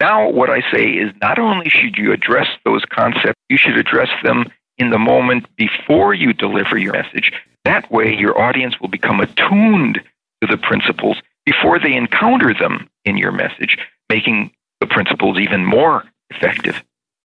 Now, 0.00 0.30
what 0.30 0.48
I 0.48 0.62
say 0.72 0.86
is 0.86 1.12
not 1.20 1.38
only 1.38 1.68
should 1.68 1.96
you 1.98 2.12
address 2.12 2.48
those 2.64 2.84
concepts, 2.86 3.38
you 3.50 3.58
should 3.58 3.76
address 3.76 4.08
them 4.22 4.50
in 4.78 4.90
the 4.90 4.98
moment 4.98 5.46
before 5.56 6.14
you 6.14 6.32
deliver 6.32 6.78
your 6.78 6.94
message. 6.94 7.32
That 7.64 7.90
way, 7.92 8.14
your 8.14 8.40
audience 8.40 8.80
will 8.80 8.88
become 8.88 9.20
attuned 9.20 10.00
to 10.40 10.46
the 10.48 10.56
principles 10.56 11.18
before 11.44 11.78
they 11.78 11.94
encounter 11.94 12.54
them 12.54 12.88
in 13.04 13.18
your 13.18 13.30
message, 13.30 13.76
making 14.08 14.52
the 14.80 14.86
principles 14.86 15.38
even 15.38 15.66
more 15.66 16.04
effective. 16.30 16.82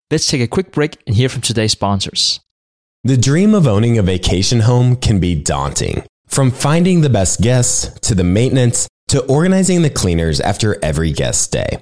Let's 0.09 0.27
take 0.27 0.41
a 0.41 0.47
quick 0.47 0.71
break 0.71 0.97
and 1.05 1.15
hear 1.15 1.27
from 1.27 1.41
today's 1.41 1.73
sponsors. 1.73 2.39
The 3.03 3.17
dream 3.17 3.53
of 3.53 3.67
owning 3.67 3.97
a 3.97 4.03
vacation 4.03 4.61
home 4.61 4.95
can 4.95 5.19
be 5.19 5.35
daunting. 5.35 6.03
From 6.27 6.51
finding 6.51 7.01
the 7.01 7.09
best 7.09 7.41
guests 7.41 7.99
to 8.07 8.15
the 8.15 8.23
maintenance 8.23 8.87
to 9.09 9.25
organizing 9.25 9.81
the 9.81 9.89
cleaners 9.89 10.39
after 10.39 10.77
every 10.81 11.11
guest 11.11 11.41
stay. 11.41 11.81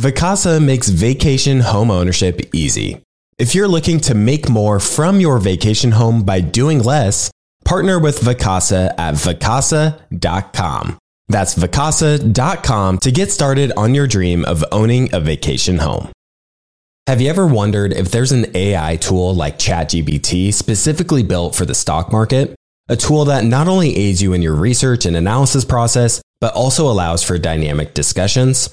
Vacasa 0.00 0.64
makes 0.64 0.88
vacation 0.88 1.60
home 1.60 1.90
ownership 1.90 2.40
easy. 2.54 3.02
If 3.38 3.54
you're 3.54 3.68
looking 3.68 4.00
to 4.00 4.14
make 4.14 4.48
more 4.48 4.80
from 4.80 5.20
your 5.20 5.38
vacation 5.38 5.92
home 5.92 6.24
by 6.24 6.40
doing 6.40 6.82
less, 6.82 7.30
partner 7.64 7.98
with 7.98 8.20
Vacasa 8.20 8.94
at 8.98 9.14
vacasa.com. 9.14 10.98
That's 11.28 11.54
vacasa.com 11.54 12.98
to 12.98 13.12
get 13.12 13.30
started 13.30 13.72
on 13.76 13.94
your 13.94 14.06
dream 14.06 14.44
of 14.44 14.64
owning 14.72 15.14
a 15.14 15.20
vacation 15.20 15.78
home. 15.78 16.10
Have 17.06 17.20
you 17.20 17.28
ever 17.28 17.46
wondered 17.46 17.92
if 17.92 18.10
there's 18.10 18.32
an 18.32 18.46
AI 18.54 18.96
tool 18.96 19.34
like 19.34 19.58
ChatGPT 19.58 20.54
specifically 20.54 21.22
built 21.22 21.54
for 21.54 21.64
the 21.64 21.74
stock 21.74 22.12
market? 22.12 22.54
A 22.88 22.96
tool 22.96 23.24
that 23.26 23.44
not 23.44 23.68
only 23.68 23.96
aids 23.96 24.22
you 24.22 24.32
in 24.32 24.42
your 24.42 24.54
research 24.54 25.04
and 25.04 25.16
analysis 25.16 25.64
process, 25.64 26.22
but 26.40 26.54
also 26.54 26.90
allows 26.90 27.22
for 27.22 27.38
dynamic 27.38 27.94
discussions? 27.94 28.72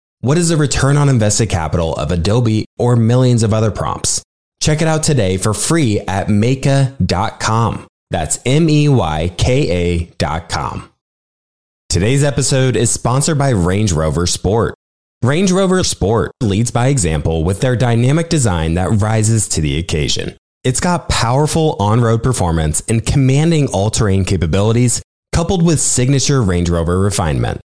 What 0.23 0.37
is 0.37 0.49
the 0.49 0.57
return 0.57 0.97
on 0.97 1.09
invested 1.09 1.49
capital 1.49 1.95
of 1.95 2.11
Adobe 2.11 2.65
or 2.77 2.95
millions 2.95 3.41
of 3.41 3.55
other 3.55 3.71
prompts? 3.71 4.21
Check 4.61 4.83
it 4.83 4.87
out 4.87 5.01
today 5.01 5.37
for 5.37 5.51
free 5.51 5.99
at 6.01 6.27
Meyka.com. 6.27 7.87
That's 8.11 8.39
M 8.45 8.69
E 8.69 8.87
Y 8.87 9.33
K 9.35 10.05
A.com. 10.19 10.91
Today's 11.89 12.23
episode 12.23 12.75
is 12.75 12.91
sponsored 12.91 13.39
by 13.39 13.49
Range 13.49 13.91
Rover 13.91 14.27
Sport. 14.27 14.75
Range 15.23 15.51
Rover 15.51 15.83
Sport 15.83 16.31
leads 16.39 16.69
by 16.69 16.89
example 16.89 17.43
with 17.43 17.61
their 17.61 17.75
dynamic 17.75 18.29
design 18.29 18.75
that 18.75 18.91
rises 19.01 19.47
to 19.47 19.61
the 19.61 19.79
occasion. 19.79 20.37
It's 20.63 20.79
got 20.79 21.09
powerful 21.09 21.75
on 21.79 21.99
road 21.99 22.21
performance 22.21 22.83
and 22.87 23.03
commanding 23.03 23.69
all 23.69 23.89
terrain 23.89 24.23
capabilities, 24.25 25.01
coupled 25.33 25.65
with 25.65 25.79
signature 25.79 26.43
Range 26.43 26.69
Rover 26.69 26.99
refinement. 26.99 27.59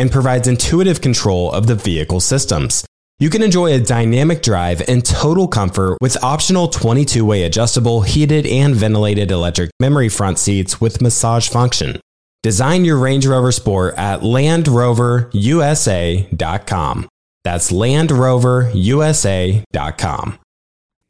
and 0.00 0.10
provides 0.10 0.48
intuitive 0.48 1.00
control 1.00 1.52
of 1.52 1.66
the 1.66 1.74
vehicle 1.74 2.20
systems. 2.20 2.84
You 3.20 3.28
can 3.28 3.42
enjoy 3.42 3.74
a 3.74 3.78
dynamic 3.78 4.42
drive 4.42 4.80
and 4.88 5.04
total 5.04 5.46
comfort 5.46 5.98
with 6.00 6.24
optional 6.24 6.68
22 6.68 7.22
way 7.22 7.42
adjustable, 7.42 8.00
heated, 8.00 8.46
and 8.46 8.74
ventilated 8.74 9.30
electric 9.30 9.70
memory 9.78 10.08
front 10.08 10.38
seats 10.38 10.80
with 10.80 11.02
massage 11.02 11.50
function. 11.50 12.00
Design 12.42 12.86
your 12.86 12.96
Range 12.96 13.26
Rover 13.26 13.52
Sport 13.52 13.92
at 13.98 14.22
LandRoverUSA.com. 14.22 17.08
That's 17.44 17.70
LandRoverUSA.com. 17.70 20.38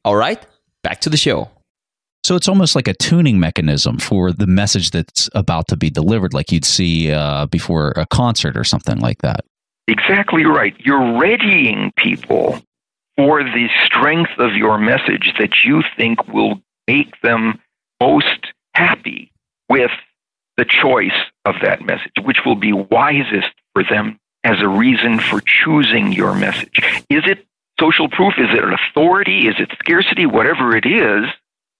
All 0.04 0.16
right, 0.16 0.44
back 0.82 1.00
to 1.02 1.10
the 1.10 1.16
show. 1.16 1.48
So 2.22 2.36
it's 2.36 2.48
almost 2.48 2.76
like 2.76 2.86
a 2.86 2.94
tuning 2.94 3.40
mechanism 3.40 3.98
for 3.98 4.32
the 4.32 4.46
message 4.46 4.90
that's 4.90 5.28
about 5.34 5.68
to 5.68 5.76
be 5.76 5.90
delivered, 5.90 6.34
like 6.34 6.52
you'd 6.52 6.64
see 6.64 7.10
uh, 7.10 7.46
before 7.46 7.92
a 7.96 8.06
concert 8.06 8.56
or 8.56 8.64
something 8.64 9.00
like 9.00 9.22
that. 9.22 9.44
Exactly 9.88 10.44
right. 10.44 10.74
You're 10.78 11.18
readying 11.18 11.92
people 11.96 12.60
for 13.16 13.42
the 13.42 13.68
strength 13.84 14.30
of 14.38 14.54
your 14.54 14.78
message 14.78 15.34
that 15.38 15.64
you 15.64 15.82
think 15.96 16.28
will 16.28 16.60
make 16.86 17.20
them 17.22 17.60
most 18.00 18.46
happy 18.74 19.32
with 19.68 19.90
the 20.56 20.64
choice 20.64 21.16
of 21.44 21.54
that 21.62 21.82
message, 21.82 22.12
which 22.22 22.38
will 22.44 22.54
be 22.54 22.72
wisest 22.72 23.48
for 23.72 23.82
them 23.82 24.18
as 24.44 24.60
a 24.60 24.68
reason 24.68 25.18
for 25.18 25.40
choosing 25.40 26.12
your 26.12 26.34
message. 26.34 26.80
Is 27.08 27.24
it 27.26 27.46
social 27.78 28.08
proof? 28.08 28.34
Is 28.38 28.48
it 28.52 28.62
an 28.62 28.74
authority? 28.74 29.48
Is 29.48 29.54
it 29.58 29.70
scarcity? 29.78 30.26
Whatever 30.26 30.76
it 30.76 30.86
is, 30.86 31.24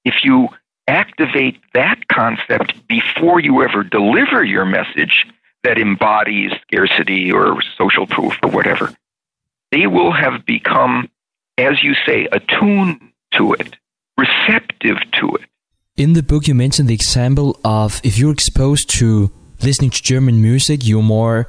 if 0.05 0.25
you 0.25 0.49
activate 0.89 1.61
that 1.75 2.09
concept 2.09 2.75
before 2.89 3.41
you 3.41 3.63
ever 3.63 3.85
deliver 3.85 4.45
your 4.45 4.65
message, 4.65 5.27
that 5.63 5.79
embodies 5.79 6.53
scarcity 6.63 7.31
or 7.31 7.61
social 7.77 8.07
proof 8.07 8.35
or 8.43 8.51
whatever, 8.51 8.93
they 9.71 9.87
will 9.87 10.13
have 10.13 10.45
become, 10.47 11.09
as 11.59 11.83
you 11.83 11.95
say, 12.07 12.27
attuned 12.33 13.01
to 13.35 13.53
it, 13.55 13.77
receptive 14.17 14.99
to 15.13 15.29
it. 15.37 15.49
In 15.97 16.15
the 16.15 16.23
book, 16.23 16.49
you 16.49 16.55
mentioned 16.55 16.89
the 16.89 16.95
example 16.95 17.61
of 17.65 18.01
if 18.03 18.19
you're 18.19 18.33
exposed 18.33 18.89
to 18.99 19.31
listening 19.63 19.91
to 19.91 20.03
German 20.03 20.41
music, 20.41 20.81
you're 20.87 21.03
more 21.03 21.47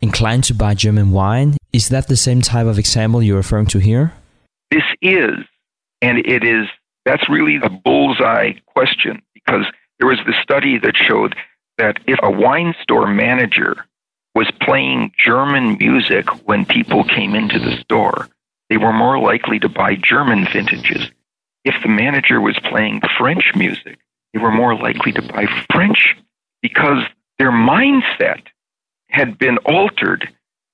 inclined 0.00 0.44
to 0.44 0.54
buy 0.54 0.74
German 0.74 1.12
wine. 1.12 1.56
Is 1.72 1.88
that 1.88 2.08
the 2.08 2.16
same 2.16 2.42
type 2.42 2.66
of 2.66 2.78
example 2.78 3.22
you're 3.22 3.36
referring 3.36 3.66
to 3.66 3.78
here? 3.78 4.12
This 4.70 4.82
is, 5.00 5.36
and 6.02 6.18
it 6.18 6.44
is, 6.44 6.66
that's 7.04 7.28
really 7.28 7.58
the 7.58 7.70
bullseye 7.70 8.52
question 8.66 9.22
because 9.34 9.66
there 9.98 10.08
was 10.08 10.18
this 10.26 10.36
study 10.42 10.78
that 10.78 10.96
showed 10.96 11.34
that 11.78 11.98
if 12.06 12.18
a 12.22 12.30
wine 12.30 12.74
store 12.82 13.06
manager 13.06 13.84
was 14.34 14.50
playing 14.60 15.12
German 15.16 15.76
music 15.78 16.26
when 16.46 16.64
people 16.64 17.04
came 17.04 17.34
into 17.34 17.58
the 17.58 17.76
store, 17.78 18.28
they 18.68 18.76
were 18.76 18.92
more 18.92 19.18
likely 19.18 19.58
to 19.60 19.68
buy 19.68 19.96
German 19.96 20.46
vintages. 20.52 21.10
If 21.64 21.74
the 21.82 21.88
manager 21.88 22.40
was 22.40 22.58
playing 22.58 23.02
French 23.18 23.52
music, 23.54 23.98
they 24.32 24.40
were 24.40 24.50
more 24.50 24.74
likely 24.74 25.12
to 25.12 25.22
buy 25.22 25.46
French 25.72 26.16
because 26.60 27.04
their 27.38 27.52
mindset 27.52 28.42
had 29.08 29.38
been 29.38 29.58
altered 29.58 30.28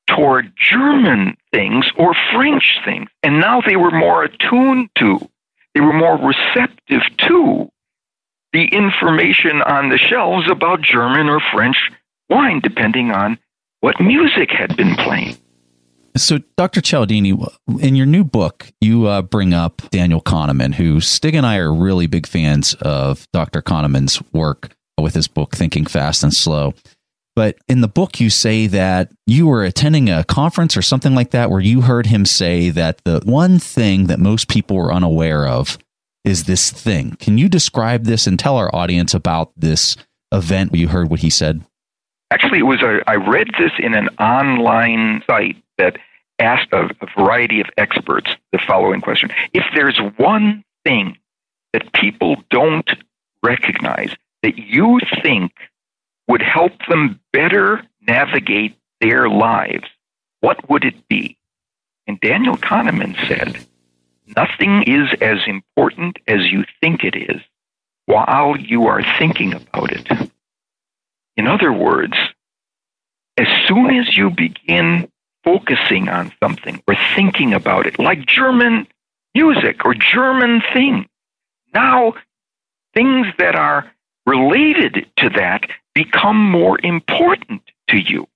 toward 0.07 0.53
German 0.57 1.37
things 1.53 1.87
or 1.97 2.15
French 2.33 2.79
things. 2.85 3.09
And 3.23 3.41
now 3.41 3.61
they 3.61 3.77
were 3.77 3.91
more 3.91 4.25
attuned 4.25 4.89
to, 4.99 5.29
they 5.75 5.81
were 5.81 5.93
more 5.93 6.17
receptive 6.17 7.03
to 7.29 7.71
the 8.53 8.67
information 8.67 9.63
on 9.63 9.91
the 9.91 9.99
shelves 9.99 10.51
about 10.51 10.83
German 10.83 11.29
or 11.29 11.41
French 11.53 11.77
wine, 12.29 12.61
depending 12.61 13.11
on 13.11 13.39
what 13.81 14.01
music 14.01 14.51
had 14.51 14.77
been 14.77 14.95
playing. 14.97 15.37
So, 16.17 16.39
Dr. 16.57 16.81
Cialdini, 16.81 17.39
in 17.81 17.95
your 17.95 18.07
new 18.07 18.25
book, 18.25 18.73
you 18.81 19.07
uh, 19.07 19.23
bring 19.23 19.55
up 19.55 19.81
Daniel 19.91 20.21
Kahneman, 20.21 20.75
who 20.75 21.01
Stig 21.01 21.37
and 21.37 21.47
I 21.47 21.59
are 21.59 21.73
really 21.73 22.09
big 22.09 22.27
fans 22.27 22.75
of 22.75 23.29
Dr. 23.33 23.63
Kahneman's 23.63 24.21
work 24.33 24.75
with 25.01 25.15
his 25.15 25.29
book, 25.29 25.55
Thinking 25.55 25.87
Fast 25.87 26.25
and 26.25 26.35
Slow. 26.35 26.75
But 27.41 27.57
in 27.71 27.81
the 27.81 27.89
book, 27.89 28.21
you 28.21 28.29
say 28.29 28.67
that 28.67 29.13
you 29.27 29.47
were 29.47 29.65
attending 29.65 30.11
a 30.11 30.25
conference 30.25 30.77
or 30.77 30.83
something 30.83 31.15
like 31.15 31.31
that 31.31 31.49
where 31.49 31.59
you 31.59 31.81
heard 31.81 32.05
him 32.05 32.27
say 32.27 32.69
that 32.69 33.01
the 33.07 33.23
one 33.25 33.59
thing 33.59 34.09
that 34.09 34.19
most 34.19 34.47
people 34.47 34.77
were 34.77 34.93
unaware 34.93 35.49
of 35.49 35.79
is 36.23 36.45
this 36.45 36.71
thing. 36.71 37.13
Can 37.13 37.39
you 37.39 37.49
describe 37.49 38.05
this 38.05 38.27
and 38.27 38.39
tell 38.39 38.59
our 38.59 38.69
audience 38.75 39.15
about 39.15 39.53
this 39.57 39.97
event 40.31 40.71
where 40.71 40.83
you 40.83 40.89
heard 40.89 41.09
what 41.09 41.21
he 41.21 41.31
said? 41.31 41.65
Actually, 42.31 42.59
it 42.59 42.65
was 42.65 42.83
a, 42.83 43.01
I 43.07 43.15
read 43.15 43.49
this 43.59 43.73
in 43.79 43.95
an 43.95 44.11
online 44.19 45.23
site 45.27 45.57
that 45.79 45.97
asked 46.39 46.75
a, 46.75 46.91
a 47.01 47.07
variety 47.17 47.63
of 47.63 47.69
experts 47.79 48.33
the 48.53 48.59
following 48.59 49.01
question 49.01 49.31
If 49.55 49.65
there's 49.75 49.99
one 50.19 50.63
thing 50.85 51.17
that 51.73 51.91
people 51.95 52.37
don't 52.51 52.91
recognize 53.43 54.15
that 54.43 54.59
you 54.59 55.01
think 55.23 55.53
would 56.31 56.43
help 56.43 56.73
them 56.89 57.19
better 57.33 57.83
navigate 58.01 58.77
their 59.01 59.29
lives, 59.29 59.89
what 60.41 60.71
would 60.71 60.85
it 60.85 61.09
be? 61.09 61.37
And 62.07 62.21
Daniel 62.21 62.57
Kahneman 62.57 63.17
said, 63.27 63.67
Nothing 64.37 64.85
is 64.85 65.09
as 65.21 65.39
important 65.49 66.21
as 66.29 66.53
you 66.53 66.65
think 66.81 67.03
it 67.03 67.17
is 67.17 67.41
while 68.07 68.57
you 68.57 68.87
are 68.87 69.03
thinking 69.19 69.55
about 69.55 69.91
it. 69.91 70.31
In 71.37 71.49
other 71.49 71.73
words, 71.73 72.17
as 73.37 73.49
soon 73.67 73.97
as 73.97 74.17
you 74.17 74.31
begin 74.31 75.11
focusing 75.43 76.09
on 76.09 76.33
something 76.41 76.81
or 76.87 76.95
thinking 77.17 77.55
about 77.55 77.87
it, 77.87 77.99
like 77.99 78.25
German 78.25 78.87
music 79.35 79.85
or 79.85 79.95
German 79.95 80.63
thing, 80.73 81.09
now 81.75 82.15
things 82.95 83.27
that 83.39 83.57
are 83.57 83.91
related 84.27 85.07
to 85.17 85.31
that 85.31 85.69
become 86.05 86.51
more 86.51 86.79
important 86.83 87.63
to 87.89 87.99
you. 87.99 88.27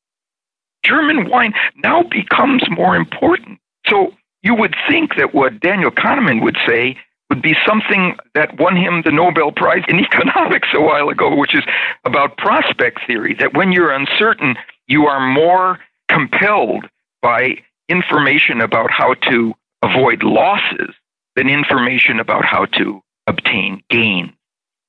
German 0.84 1.30
wine 1.30 1.54
now 1.82 2.02
becomes 2.02 2.62
more 2.68 2.94
important. 2.94 3.58
So 3.86 4.12
you 4.42 4.54
would 4.54 4.74
think 4.88 5.16
that 5.16 5.34
what 5.34 5.60
Daniel 5.60 5.90
Kahneman 5.90 6.42
would 6.42 6.58
say 6.66 6.98
would 7.30 7.40
be 7.40 7.56
something 7.66 8.16
that 8.34 8.58
won 8.58 8.76
him 8.76 9.02
the 9.02 9.10
Nobel 9.10 9.50
Prize 9.50 9.82
in 9.88 9.98
economics 10.08 10.68
a 10.74 10.80
while 10.80 11.08
ago, 11.08 11.34
which 11.34 11.54
is 11.54 11.64
about 12.04 12.36
prospect 12.36 13.00
theory, 13.06 13.34
that 13.38 13.54
when 13.54 13.72
you're 13.72 13.92
uncertain, 13.92 14.56
you 14.86 15.06
are 15.06 15.26
more 15.32 15.78
compelled 16.08 16.84
by 17.22 17.56
information 17.88 18.60
about 18.60 18.90
how 18.90 19.14
to 19.30 19.54
avoid 19.82 20.22
losses 20.22 20.94
than 21.34 21.48
information 21.48 22.20
about 22.20 22.44
how 22.44 22.66
to 22.66 23.02
obtain 23.26 23.82
gain. 23.88 24.34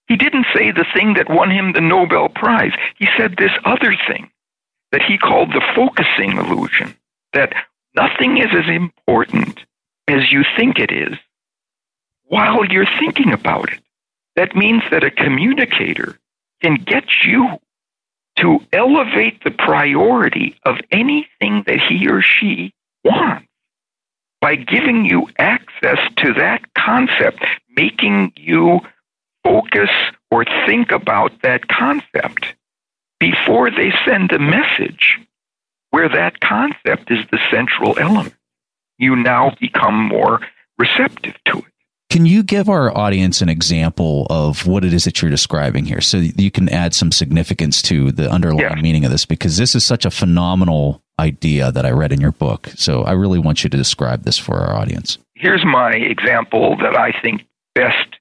He 0.07 0.15
didn't 0.15 0.45
say 0.53 0.71
the 0.71 0.85
thing 0.93 1.15
that 1.15 1.29
won 1.29 1.49
him 1.49 1.73
the 1.73 1.81
Nobel 1.81 2.29
Prize. 2.29 2.73
He 2.97 3.07
said 3.17 3.35
this 3.37 3.51
other 3.63 3.95
thing 4.07 4.29
that 4.91 5.01
he 5.01 5.17
called 5.17 5.49
the 5.49 5.65
focusing 5.75 6.37
illusion 6.37 6.95
that 7.33 7.53
nothing 7.95 8.37
is 8.37 8.49
as 8.53 8.69
important 8.69 9.59
as 10.07 10.31
you 10.31 10.43
think 10.57 10.79
it 10.79 10.91
is 10.91 11.17
while 12.25 12.65
you're 12.65 12.87
thinking 12.99 13.33
about 13.33 13.71
it. 13.71 13.79
That 14.35 14.55
means 14.55 14.83
that 14.91 15.03
a 15.03 15.11
communicator 15.11 16.19
can 16.61 16.75
get 16.75 17.05
you 17.25 17.59
to 18.37 18.59
elevate 18.73 19.43
the 19.43 19.51
priority 19.51 20.55
of 20.63 20.75
anything 20.91 21.63
that 21.67 21.79
he 21.79 22.07
or 22.07 22.21
she 22.21 22.73
wants 23.03 23.47
by 24.41 24.55
giving 24.55 25.05
you 25.05 25.27
access 25.39 25.97
to 26.17 26.33
that 26.33 26.61
concept, 26.75 27.43
making 27.75 28.33
you 28.35 28.81
focus 29.45 29.89
or 30.31 30.43
think 30.65 30.91
about 30.91 31.31
that 31.43 31.67
concept 31.67 32.55
before 33.19 33.69
they 33.69 33.93
send 34.05 34.31
a 34.31 34.39
message 34.39 35.19
where 35.91 36.09
that 36.09 36.39
concept 36.41 37.11
is 37.11 37.19
the 37.31 37.39
central 37.51 37.97
element. 37.99 38.33
You 38.97 39.15
now 39.15 39.55
become 39.61 39.95
more 39.95 40.41
receptive 40.77 41.35
to 41.45 41.59
it. 41.59 41.65
Can 42.09 42.25
you 42.25 42.43
give 42.43 42.69
our 42.69 42.95
audience 42.95 43.41
an 43.41 43.49
example 43.49 44.25
of 44.29 44.65
what 44.65 44.85
it 44.85 44.93
is 44.93 45.03
that 45.03 45.21
you're 45.21 45.31
describing 45.31 45.85
here 45.85 46.01
so 46.01 46.17
you 46.17 46.49
can 46.49 46.69
add 46.69 46.93
some 46.93 47.11
significance 47.11 47.81
to 47.83 48.11
the 48.11 48.29
underlying 48.29 48.77
yeah. 48.77 48.81
meaning 48.81 49.05
of 49.05 49.11
this? 49.11 49.25
Because 49.25 49.57
this 49.57 49.75
is 49.75 49.85
such 49.85 50.05
a 50.05 50.11
phenomenal 50.11 51.01
idea 51.19 51.71
that 51.71 51.85
I 51.85 51.91
read 51.91 52.11
in 52.11 52.21
your 52.21 52.31
book. 52.31 52.69
So 52.75 53.03
I 53.03 53.11
really 53.13 53.39
want 53.39 53.63
you 53.63 53.69
to 53.69 53.77
describe 53.77 54.23
this 54.23 54.37
for 54.37 54.55
our 54.55 54.75
audience. 54.75 55.17
Here's 55.35 55.65
my 55.65 55.91
example 55.91 56.77
that 56.77 56.95
I 56.97 57.11
think 57.21 57.45
best 57.73 58.15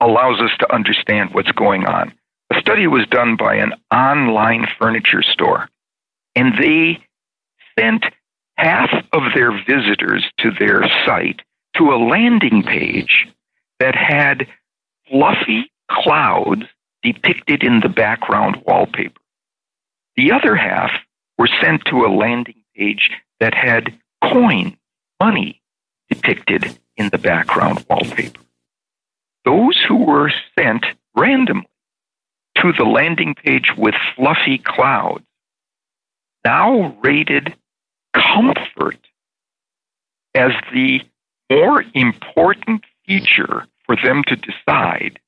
allows 0.00 0.40
us 0.40 0.50
to 0.58 0.74
understand 0.74 1.30
what's 1.32 1.52
going 1.52 1.86
on. 1.86 2.12
A 2.52 2.60
study 2.60 2.86
was 2.86 3.06
done 3.08 3.36
by 3.36 3.56
an 3.56 3.72
online 3.92 4.66
furniture 4.78 5.22
store, 5.22 5.68
and 6.34 6.54
they 6.58 7.02
sent 7.78 8.04
half 8.56 8.90
of 9.12 9.22
their 9.34 9.52
visitors 9.64 10.24
to 10.38 10.50
their 10.58 10.82
site 11.04 11.40
to 11.76 11.92
a 11.92 12.02
landing 12.02 12.62
page 12.62 13.26
that 13.80 13.94
had 13.94 14.46
fluffy 15.10 15.70
clouds 15.90 16.62
depicted 17.02 17.62
in 17.62 17.80
the 17.80 17.88
background 17.88 18.62
wallpaper. 18.66 19.20
The 20.16 20.32
other 20.32 20.56
half 20.56 20.90
were 21.38 21.48
sent 21.60 21.84
to 21.86 22.06
a 22.06 22.14
landing 22.14 22.62
page 22.74 23.10
that 23.40 23.54
had 23.54 23.98
coin, 24.22 24.76
money, 25.20 25.60
depicted 26.08 26.78
in 26.96 27.10
the 27.10 27.18
background 27.18 27.84
wallpaper. 27.88 28.40
Those 29.46 29.80
who 29.86 30.04
were 30.04 30.32
sent 30.58 30.84
randomly 31.16 31.68
to 32.56 32.72
the 32.72 32.84
landing 32.84 33.36
page 33.36 33.70
with 33.76 33.94
fluffy 34.16 34.58
clouds 34.58 35.24
now 36.44 36.96
rated 37.00 37.54
comfort 38.12 38.98
as 40.34 40.50
the 40.72 41.00
more 41.48 41.84
important 41.94 42.82
feature 43.06 43.66
for 43.84 43.94
them 43.94 44.24
to 44.26 44.34
decide 44.34 45.20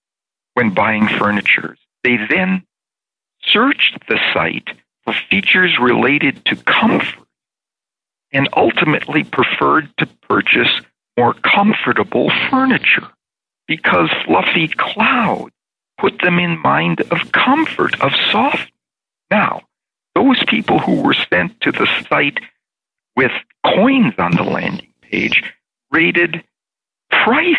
when 0.55 0.75
buying 0.75 1.07
furniture. 1.07 1.77
They 2.03 2.17
then 2.29 2.65
searched 3.43 3.99
the 4.09 4.19
site 4.35 4.69
for 5.05 5.15
features 5.31 5.79
related 5.81 6.45
to 6.47 6.57
comfort 6.57 7.29
and 8.33 8.49
ultimately 8.57 9.23
preferred 9.23 9.89
to 9.99 10.07
purchase 10.29 10.81
more 11.17 11.35
comfortable 11.35 12.33
furniture 12.51 13.09
because 13.69 14.11
fluffy 14.25 14.67
clouds 14.67 15.53
put 15.99 16.21
them 16.23 16.39
in 16.39 16.59
mind 16.59 17.01
of 17.13 17.33
comfort, 17.33 18.01
of 18.01 18.13
soft. 18.33 18.73
Now, 19.31 19.63
those 20.15 20.43
people 20.45 20.79
who 20.79 21.03
were 21.03 21.15
sent 21.15 21.61
to 21.61 21.71
the 21.71 21.87
site 22.09 22.41
with 23.15 23.33
coins 23.65 24.15
on 24.19 24.33
the 24.33 24.43
landing 24.43 24.93
page 25.03 25.43
rated 25.91 26.43
price 27.11 27.57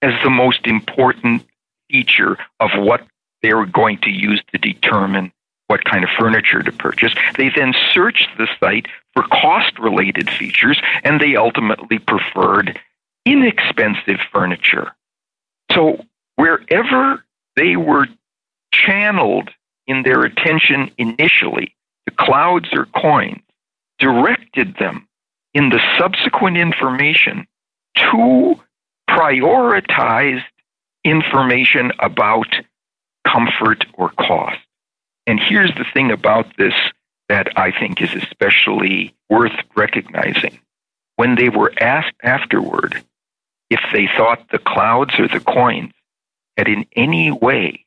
as 0.00 0.12
the 0.22 0.30
most 0.30 0.66
important 0.66 1.44
feature 1.90 2.38
of 2.60 2.70
what 2.76 3.06
they 3.42 3.52
were 3.52 3.66
going 3.66 3.98
to 3.98 4.10
use 4.10 4.42
to 4.52 4.58
determine 4.58 5.32
what 5.66 5.84
kind 5.84 6.04
of 6.04 6.10
furniture 6.18 6.62
to 6.62 6.72
purchase. 6.72 7.14
They 7.36 7.50
then 7.54 7.74
searched 7.92 8.28
the 8.36 8.48
site 8.60 8.86
for 9.14 9.22
cost 9.24 9.78
related 9.78 10.30
features 10.30 10.80
and 11.04 11.20
they 11.20 11.36
ultimately 11.36 11.98
preferred 11.98 12.78
inexpensive 13.24 14.18
furniture. 14.32 14.92
So 15.74 16.04
wherever 16.36 17.24
they 17.56 17.76
were 17.76 18.06
channeled 18.72 19.50
in 19.86 20.02
their 20.02 20.22
attention 20.22 20.90
initially, 20.98 21.74
the 22.06 22.12
clouds 22.12 22.68
or 22.72 22.86
coins 22.86 23.42
directed 23.98 24.76
them 24.78 25.08
in 25.54 25.68
the 25.68 25.80
subsequent 25.98 26.56
information 26.56 27.46
to 27.96 28.56
prioritized 29.08 30.44
information 31.04 31.92
about 31.98 32.48
comfort 33.26 33.84
or 33.94 34.10
cost. 34.10 34.58
And 35.26 35.38
here's 35.40 35.74
the 35.74 35.84
thing 35.92 36.10
about 36.10 36.56
this 36.56 36.74
that 37.28 37.48
I 37.56 37.70
think 37.70 38.00
is 38.02 38.14
especially 38.14 39.14
worth 39.30 39.52
recognizing. 39.76 40.58
When 41.16 41.36
they 41.36 41.48
were 41.48 41.72
asked 41.78 42.14
afterward 42.22 43.02
if 43.72 43.80
they 43.92 44.06
thought 44.16 44.50
the 44.50 44.58
clouds 44.58 45.18
or 45.18 45.28
the 45.28 45.40
coins 45.40 45.92
had 46.56 46.68
in 46.68 46.84
any 46.94 47.30
way 47.30 47.86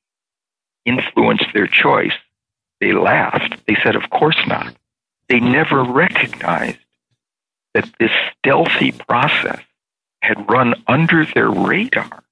influenced 0.85 1.45
their 1.53 1.67
choice, 1.67 2.13
they 2.81 2.91
laughed. 2.91 3.55
They 3.67 3.77
said, 3.83 3.95
Of 3.95 4.09
course 4.09 4.39
not. 4.47 4.73
They 5.29 5.39
never 5.39 5.83
recognized 5.83 6.79
that 7.73 7.89
this 7.99 8.11
stealthy 8.37 8.91
process 8.91 9.61
had 10.21 10.49
run 10.49 10.73
under 10.87 11.25
their 11.25 11.49
radar 11.49 12.23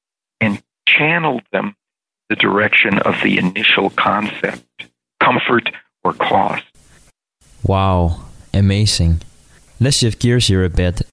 and 0.42 0.62
channeled 0.88 1.44
them 1.52 1.76
the 2.30 2.36
direction 2.36 2.98
of 3.00 3.16
the 3.24 3.38
initial 3.38 3.92
concept 3.92 4.64
comfort 5.20 5.70
or 6.04 6.14
cost. 6.14 6.64
Wow, 7.64 8.26
amazing. 8.54 9.22
Let's 9.80 9.98
shift 9.98 10.20
gears 10.20 10.48
here 10.48 10.64
a 10.64 10.70
bit. 10.70 11.04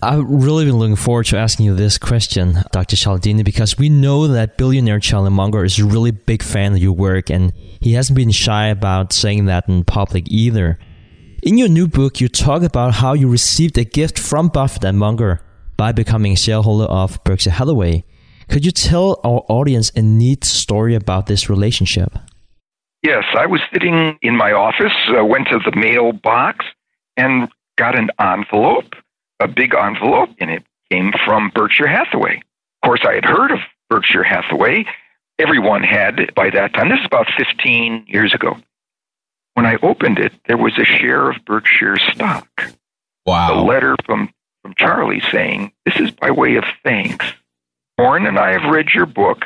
I've 0.00 0.24
really 0.24 0.64
been 0.64 0.76
looking 0.76 0.94
forward 0.94 1.26
to 1.26 1.38
asking 1.38 1.66
you 1.66 1.74
this 1.74 1.98
question, 1.98 2.58
Dr. 2.70 2.94
Cialdini, 2.94 3.42
because 3.42 3.78
we 3.78 3.88
know 3.88 4.28
that 4.28 4.56
billionaire 4.56 5.00
Charlie 5.00 5.30
Munger 5.30 5.64
is 5.64 5.80
a 5.80 5.84
really 5.84 6.12
big 6.12 6.44
fan 6.44 6.74
of 6.74 6.78
your 6.78 6.92
work, 6.92 7.30
and 7.30 7.52
he 7.80 7.94
hasn't 7.94 8.16
been 8.16 8.30
shy 8.30 8.68
about 8.68 9.12
saying 9.12 9.46
that 9.46 9.68
in 9.68 9.82
public 9.82 10.30
either. 10.30 10.78
In 11.42 11.58
your 11.58 11.68
new 11.68 11.88
book, 11.88 12.20
you 12.20 12.28
talk 12.28 12.62
about 12.62 12.94
how 12.94 13.12
you 13.12 13.28
received 13.28 13.76
a 13.76 13.84
gift 13.84 14.20
from 14.20 14.48
Buffett 14.48 14.84
and 14.84 15.00
Munger 15.00 15.40
by 15.76 15.90
becoming 15.90 16.34
a 16.34 16.36
shareholder 16.36 16.84
of 16.84 17.18
Berkshire 17.24 17.50
Hathaway. 17.50 18.04
Could 18.48 18.64
you 18.64 18.70
tell 18.70 19.20
our 19.24 19.44
audience 19.48 19.90
a 19.96 20.02
neat 20.02 20.44
story 20.44 20.94
about 20.94 21.26
this 21.26 21.50
relationship? 21.50 22.16
Yes, 23.02 23.24
I 23.36 23.46
was 23.46 23.60
sitting 23.72 24.16
in 24.22 24.36
my 24.36 24.52
office, 24.52 24.94
uh, 25.08 25.24
went 25.24 25.48
to 25.48 25.58
the 25.58 25.76
mailbox, 25.76 26.64
and 27.16 27.48
got 27.76 27.98
an 27.98 28.10
envelope, 28.20 28.94
a 29.40 29.48
big 29.48 29.74
envelope, 29.74 30.30
and 30.38 30.50
it 30.50 30.64
came 30.90 31.12
from 31.24 31.50
Berkshire 31.54 31.86
Hathaway. 31.86 32.36
Of 32.36 32.86
course, 32.86 33.04
I 33.04 33.14
had 33.14 33.24
heard 33.24 33.50
of 33.50 33.60
Berkshire 33.90 34.22
Hathaway. 34.22 34.86
Everyone 35.38 35.82
had 35.82 36.34
by 36.34 36.50
that 36.50 36.74
time. 36.74 36.88
This 36.88 37.00
is 37.00 37.06
about 37.06 37.28
15 37.36 38.06
years 38.08 38.34
ago. 38.34 38.56
When 39.54 39.66
I 39.66 39.76
opened 39.82 40.18
it, 40.18 40.32
there 40.46 40.56
was 40.56 40.78
a 40.78 40.84
share 40.84 41.30
of 41.30 41.44
Berkshire 41.44 41.98
stock. 41.98 42.48
Wow. 43.26 43.60
A 43.60 43.64
letter 43.64 43.96
from, 44.04 44.32
from 44.62 44.74
Charlie 44.76 45.22
saying, 45.32 45.72
This 45.84 45.96
is 45.96 46.10
by 46.10 46.30
way 46.30 46.56
of 46.56 46.64
thanks. 46.84 47.26
Warren 47.98 48.26
and 48.26 48.38
I 48.38 48.52
have 48.52 48.70
read 48.72 48.94
your 48.94 49.06
book, 49.06 49.42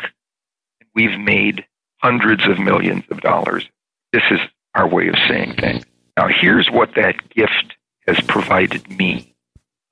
and 0.80 0.88
we've 0.94 1.18
made 1.18 1.64
hundreds 2.02 2.46
of 2.46 2.58
millions 2.58 3.04
of 3.10 3.20
dollars. 3.20 3.68
This 4.12 4.24
is 4.30 4.40
our 4.74 4.86
way 4.86 5.08
of 5.08 5.14
saying 5.28 5.54
thanks. 5.58 5.86
Now, 6.16 6.28
here's 6.28 6.70
what 6.70 6.94
that 6.96 7.16
gift 7.30 7.76
has 8.06 8.20
provided 8.20 8.88
me. 8.90 9.31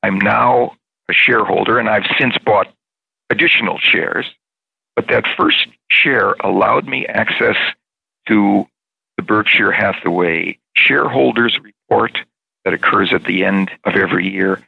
I'm 0.02 0.18
now 0.18 0.76
a 1.08 1.12
shareholder, 1.12 1.78
and 1.78 1.88
I've 1.88 2.06
since 2.18 2.36
bought 2.38 2.72
additional 3.30 3.78
shares. 3.78 4.26
But 4.96 5.08
that 5.08 5.24
first 5.36 5.66
share 5.90 6.32
allowed 6.40 6.86
me 6.86 7.06
access 7.06 7.56
to 8.28 8.66
the 9.16 9.22
Berkshire 9.22 9.72
Hathaway 9.72 10.58
shareholders 10.74 11.58
report 11.62 12.18
that 12.64 12.74
occurs 12.74 13.12
at 13.12 13.24
the 13.24 13.44
end 13.44 13.70
of 13.84 13.94
every 13.94 14.28
year 14.28 14.62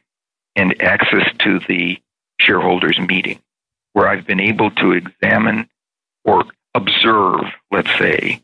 and 0.55 0.81
access 0.81 1.27
to 1.39 1.59
the 1.67 1.99
shareholders 2.39 2.99
meeting 2.99 3.39
where 3.93 4.07
I've 4.07 4.25
been 4.25 4.39
able 4.39 4.71
to 4.71 4.91
examine 4.91 5.69
or 6.25 6.45
observe, 6.73 7.41
let's 7.71 7.95
say, 7.97 8.41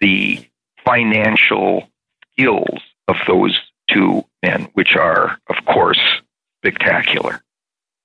the 0.00 0.46
financial 0.84 1.88
skills 2.32 2.80
of 3.08 3.16
those 3.26 3.58
two 3.88 4.24
men, 4.42 4.68
which 4.74 4.96
are, 4.96 5.38
of 5.48 5.64
course, 5.66 6.00
spectacular. 6.66 7.42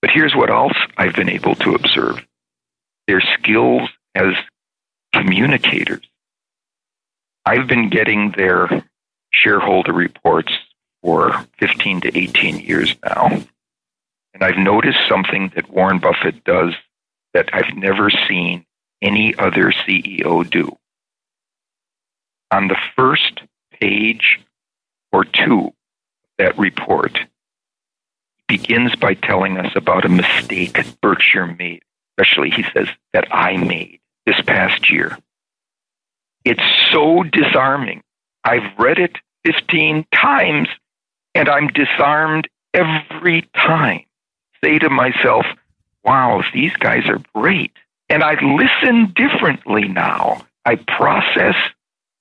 But 0.02 0.12
here's 0.12 0.36
what 0.36 0.50
else 0.50 0.76
I've 0.98 1.16
been 1.16 1.30
able 1.30 1.56
to 1.56 1.74
observe 1.74 2.26
their 3.08 3.22
skills 3.22 3.90
as 4.16 4.34
communicators. 5.14 6.08
I've 7.46 7.68
been 7.68 7.90
getting 7.90 8.32
their 8.32 8.84
shareholder 9.32 9.94
reports 9.94 10.54
for 11.02 11.46
15 11.60 12.02
to 12.02 12.18
18 12.18 12.60
years 12.60 12.96
now. 13.04 13.30
And 14.34 14.44
I've 14.44 14.58
noticed 14.58 15.00
something 15.10 15.52
that 15.56 15.70
Warren 15.70 16.00
Buffett 16.00 16.44
does 16.44 16.74
that 17.34 17.50
I've 17.54 17.76
never 17.76 18.12
seen 18.28 18.66
any 19.02 19.36
other 19.38 19.72
CEO 19.72 20.48
do. 20.48 20.78
On 22.52 22.68
the 22.68 22.78
first 22.96 23.42
page 23.80 24.40
or 25.12 25.26
two 25.26 25.68
of 25.68 25.74
that 26.38 26.58
report, 26.60 27.18
begins 28.52 28.94
by 28.98 29.14
telling 29.14 29.58
us 29.58 29.72
about 29.78 30.04
a 30.04 30.10
mistake 30.10 30.78
Berkshire 31.02 31.48
made, 31.48 31.82
especially, 32.12 32.50
he 32.50 32.66
says, 32.74 32.90
that 33.14 33.26
I 33.34 33.56
made 33.56 34.02
this 34.26 34.42
past 34.42 34.92
year. 34.92 35.18
It's 36.44 36.62
so 36.92 37.24
disarming. 37.24 38.02
I've 38.44 38.78
read 38.78 39.00
it 39.00 39.16
15 39.46 40.06
times 40.14 40.68
and 41.34 41.48
I'm 41.48 41.70
disarmed 41.70 42.50
every 42.74 43.50
time. 43.56 44.04
Say 44.62 44.80
to 44.80 44.90
myself, 44.90 45.46
wow, 46.04 46.44
these 46.54 46.74
guys 46.74 47.08
are 47.08 47.22
great. 47.34 47.72
And 48.10 48.22
I 48.22 48.34
listen 48.34 49.14
differently 49.16 49.88
now. 49.88 50.46
I 50.66 50.76
process 50.76 51.56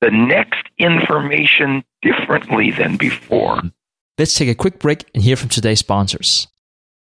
the 0.01 0.13
next 0.13 0.63
information 0.79 1.83
differently 2.03 2.71
than 2.71 2.97
before. 2.97 3.63
Let's 4.21 4.35
take 4.35 4.51
a 4.51 4.55
quick 4.55 4.79
break 4.79 5.09
and 5.15 5.23
hear 5.23 5.35
from 5.35 5.49
today's 5.49 5.79
sponsors. 5.79 6.47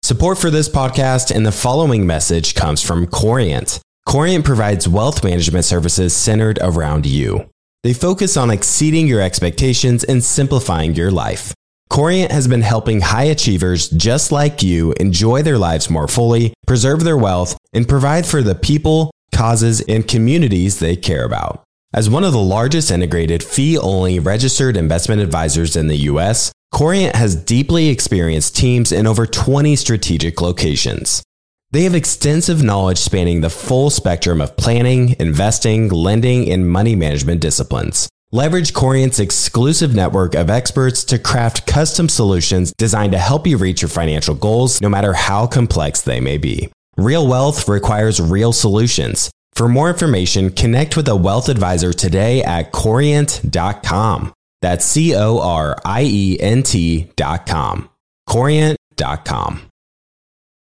Support 0.02 0.38
for 0.38 0.48
this 0.48 0.70
podcast 0.70 1.30
and 1.30 1.44
the 1.44 1.52
following 1.52 2.06
message 2.06 2.54
comes 2.54 2.82
from 2.82 3.06
Corient. 3.06 3.80
Corient 4.06 4.46
provides 4.46 4.88
wealth 4.88 5.22
management 5.22 5.66
services 5.66 6.16
centered 6.16 6.58
around 6.62 7.04
you. 7.04 7.50
They 7.82 7.92
focus 7.92 8.38
on 8.38 8.50
exceeding 8.50 9.06
your 9.08 9.20
expectations 9.20 10.04
and 10.04 10.24
simplifying 10.24 10.94
your 10.94 11.10
life. 11.10 11.52
Corient 11.90 12.32
has 12.32 12.48
been 12.48 12.62
helping 12.62 13.02
high 13.02 13.24
achievers 13.24 13.90
just 13.90 14.32
like 14.32 14.62
you 14.62 14.94
enjoy 14.98 15.42
their 15.42 15.58
lives 15.58 15.90
more 15.90 16.08
fully, 16.08 16.54
preserve 16.66 17.04
their 17.04 17.18
wealth, 17.18 17.58
and 17.74 17.86
provide 17.86 18.24
for 18.24 18.40
the 18.40 18.54
people, 18.54 19.10
causes, 19.34 19.82
and 19.82 20.08
communities 20.08 20.78
they 20.78 20.96
care 20.96 21.26
about. 21.26 21.62
As 21.94 22.08
one 22.08 22.24
of 22.24 22.32
the 22.32 22.40
largest 22.40 22.90
integrated 22.90 23.42
fee 23.42 23.76
only 23.76 24.18
registered 24.18 24.78
investment 24.78 25.20
advisors 25.20 25.76
in 25.76 25.88
the 25.88 26.08
US, 26.08 26.50
Corient 26.72 27.14
has 27.14 27.36
deeply 27.36 27.88
experienced 27.88 28.56
teams 28.56 28.92
in 28.92 29.06
over 29.06 29.26
20 29.26 29.76
strategic 29.76 30.40
locations. 30.40 31.22
They 31.70 31.82
have 31.82 31.94
extensive 31.94 32.62
knowledge 32.62 32.96
spanning 32.96 33.42
the 33.42 33.50
full 33.50 33.90
spectrum 33.90 34.40
of 34.40 34.56
planning, 34.56 35.16
investing, 35.18 35.90
lending, 35.90 36.50
and 36.50 36.66
money 36.66 36.96
management 36.96 37.42
disciplines. 37.42 38.08
Leverage 38.30 38.72
Corient's 38.72 39.20
exclusive 39.20 39.94
network 39.94 40.34
of 40.34 40.48
experts 40.48 41.04
to 41.04 41.18
craft 41.18 41.66
custom 41.66 42.08
solutions 42.08 42.72
designed 42.78 43.12
to 43.12 43.18
help 43.18 43.46
you 43.46 43.58
reach 43.58 43.82
your 43.82 43.90
financial 43.90 44.34
goals, 44.34 44.80
no 44.80 44.88
matter 44.88 45.12
how 45.12 45.46
complex 45.46 46.00
they 46.00 46.20
may 46.20 46.38
be. 46.38 46.72
Real 46.96 47.28
wealth 47.28 47.68
requires 47.68 48.18
real 48.18 48.54
solutions. 48.54 49.30
For 49.54 49.68
more 49.68 49.90
information, 49.90 50.50
connect 50.50 50.96
with 50.96 51.08
a 51.08 51.16
wealth 51.16 51.48
advisor 51.48 51.92
today 51.92 52.42
at 52.42 52.72
corient.com. 52.72 54.32
That's 54.62 54.84
C 54.84 55.14
O 55.14 55.40
R 55.40 55.76
I 55.84 56.04
E 56.04 56.38
N 56.40 56.62
T.com. 56.62 57.90
Corient.com. 58.28 59.62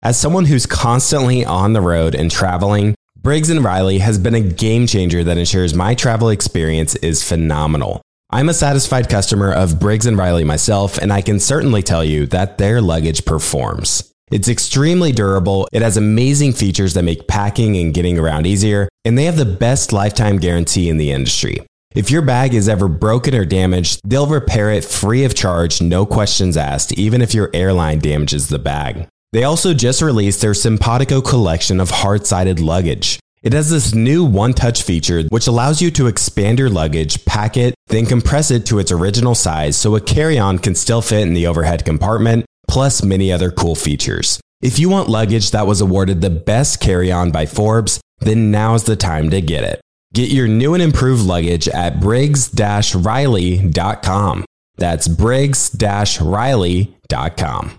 As 0.04 0.20
someone 0.20 0.46
who's 0.46 0.66
constantly 0.66 1.46
on 1.46 1.74
the 1.74 1.82
road 1.82 2.16
and 2.16 2.32
traveling, 2.32 2.96
Briggs 3.16 3.56
& 3.60 3.60
Riley 3.60 4.00
has 4.00 4.18
been 4.18 4.34
a 4.34 4.42
game 4.42 4.88
changer 4.88 5.24
that 5.24 5.38
ensures 5.38 5.76
my 5.76 5.94
travel 5.94 6.30
experience 6.30 6.96
is 6.96 7.22
phenomenal. 7.22 8.02
I'm 8.32 8.50
a 8.50 8.54
satisfied 8.54 9.10
customer 9.10 9.54
of 9.54 9.80
Briggs 9.80 10.12
& 10.12 10.12
Riley 10.12 10.44
myself, 10.44 10.98
and 10.98 11.14
I 11.14 11.22
can 11.22 11.40
certainly 11.40 11.84
tell 11.84 12.04
you 12.04 12.26
that 12.28 12.58
their 12.58 12.82
luggage 12.82 13.26
performs. 13.26 14.11
It's 14.32 14.48
extremely 14.48 15.12
durable, 15.12 15.68
it 15.74 15.82
has 15.82 15.98
amazing 15.98 16.54
features 16.54 16.94
that 16.94 17.04
make 17.04 17.28
packing 17.28 17.76
and 17.76 17.94
getting 17.94 18.18
around 18.18 18.48
easier, 18.48 18.88
and 19.04 19.18
they 19.18 19.26
have 19.26 19.36
the 19.36 19.44
best 19.44 19.92
lifetime 19.92 20.38
guarantee 20.38 20.88
in 20.88 20.96
the 20.96 21.12
industry. 21.12 21.58
If 21.94 22.10
your 22.10 22.22
bag 22.22 22.54
is 22.54 22.70
ever 22.70 22.88
broken 22.88 23.36
or 23.36 23.44
damaged, 23.44 24.00
they'll 24.06 24.28
repair 24.28 24.72
it 24.72 24.86
free 24.86 25.26
of 25.26 25.36
charge, 25.36 25.82
no 25.82 26.06
questions 26.06 26.56
asked, 26.56 26.94
even 26.94 27.22
if 27.22 27.34
your 27.34 27.50
airline 27.54 28.00
damages 28.00 28.48
the 28.48 28.58
bag. 28.58 29.06
They 29.34 29.44
also 29.44 29.74
just 29.74 30.02
released 30.02 30.40
their 30.40 30.54
Simpatico 30.54 31.20
collection 31.20 31.82
of 31.82 31.90
hard 31.90 32.26
sided 32.26 32.62
luggage. 32.62 33.20
It 33.44 33.52
has 33.52 33.70
this 33.70 33.94
new 33.94 34.24
one 34.24 34.54
touch 34.54 34.84
feature 34.84 35.24
which 35.24 35.48
allows 35.48 35.82
you 35.82 35.92
to 35.92 36.08
expand 36.08 36.58
your 36.58 36.70
luggage, 36.70 37.26
pack 37.26 37.58
it, 37.58 37.76
then 37.88 38.06
compress 38.06 38.50
it 38.50 38.66
to 38.68 38.80
its 38.80 38.94
original 38.94 39.36
size 39.36 39.76
so 39.76 39.96
a 39.96 40.00
carry 40.00 40.40
on 40.40 40.58
can 40.58 40.76
still 40.76 41.02
fit 41.02 41.22
in 41.22 41.34
the 41.34 41.48
overhead 41.48 41.84
compartment, 41.84 42.46
plus 42.72 43.04
many 43.04 43.32
other 43.34 43.52
cool 43.52 43.76
features. 43.76 44.40
If 44.62 44.80
you 44.80 44.90
want 44.90 45.10
luggage 45.10 45.52
that 45.52 45.68
was 45.68 45.82
awarded 45.82 46.22
the 46.22 46.30
best 46.30 46.80
carry 46.80 47.12
on 47.12 47.30
by 47.32 47.46
Forbes, 47.46 48.00
then 48.20 48.50
now's 48.50 48.86
the 48.86 48.96
time 48.96 49.30
to 49.32 49.42
get 49.42 49.66
it. 49.66 49.82
Get 50.14 50.32
your 50.32 50.48
new 50.48 50.74
and 50.74 50.82
improved 50.82 51.24
luggage 51.24 51.68
at 51.68 52.00
briggs 52.00 52.50
riley.com. 52.96 54.46
That's 54.78 55.08
briggs 55.08 55.78
riley.com. 56.22 57.72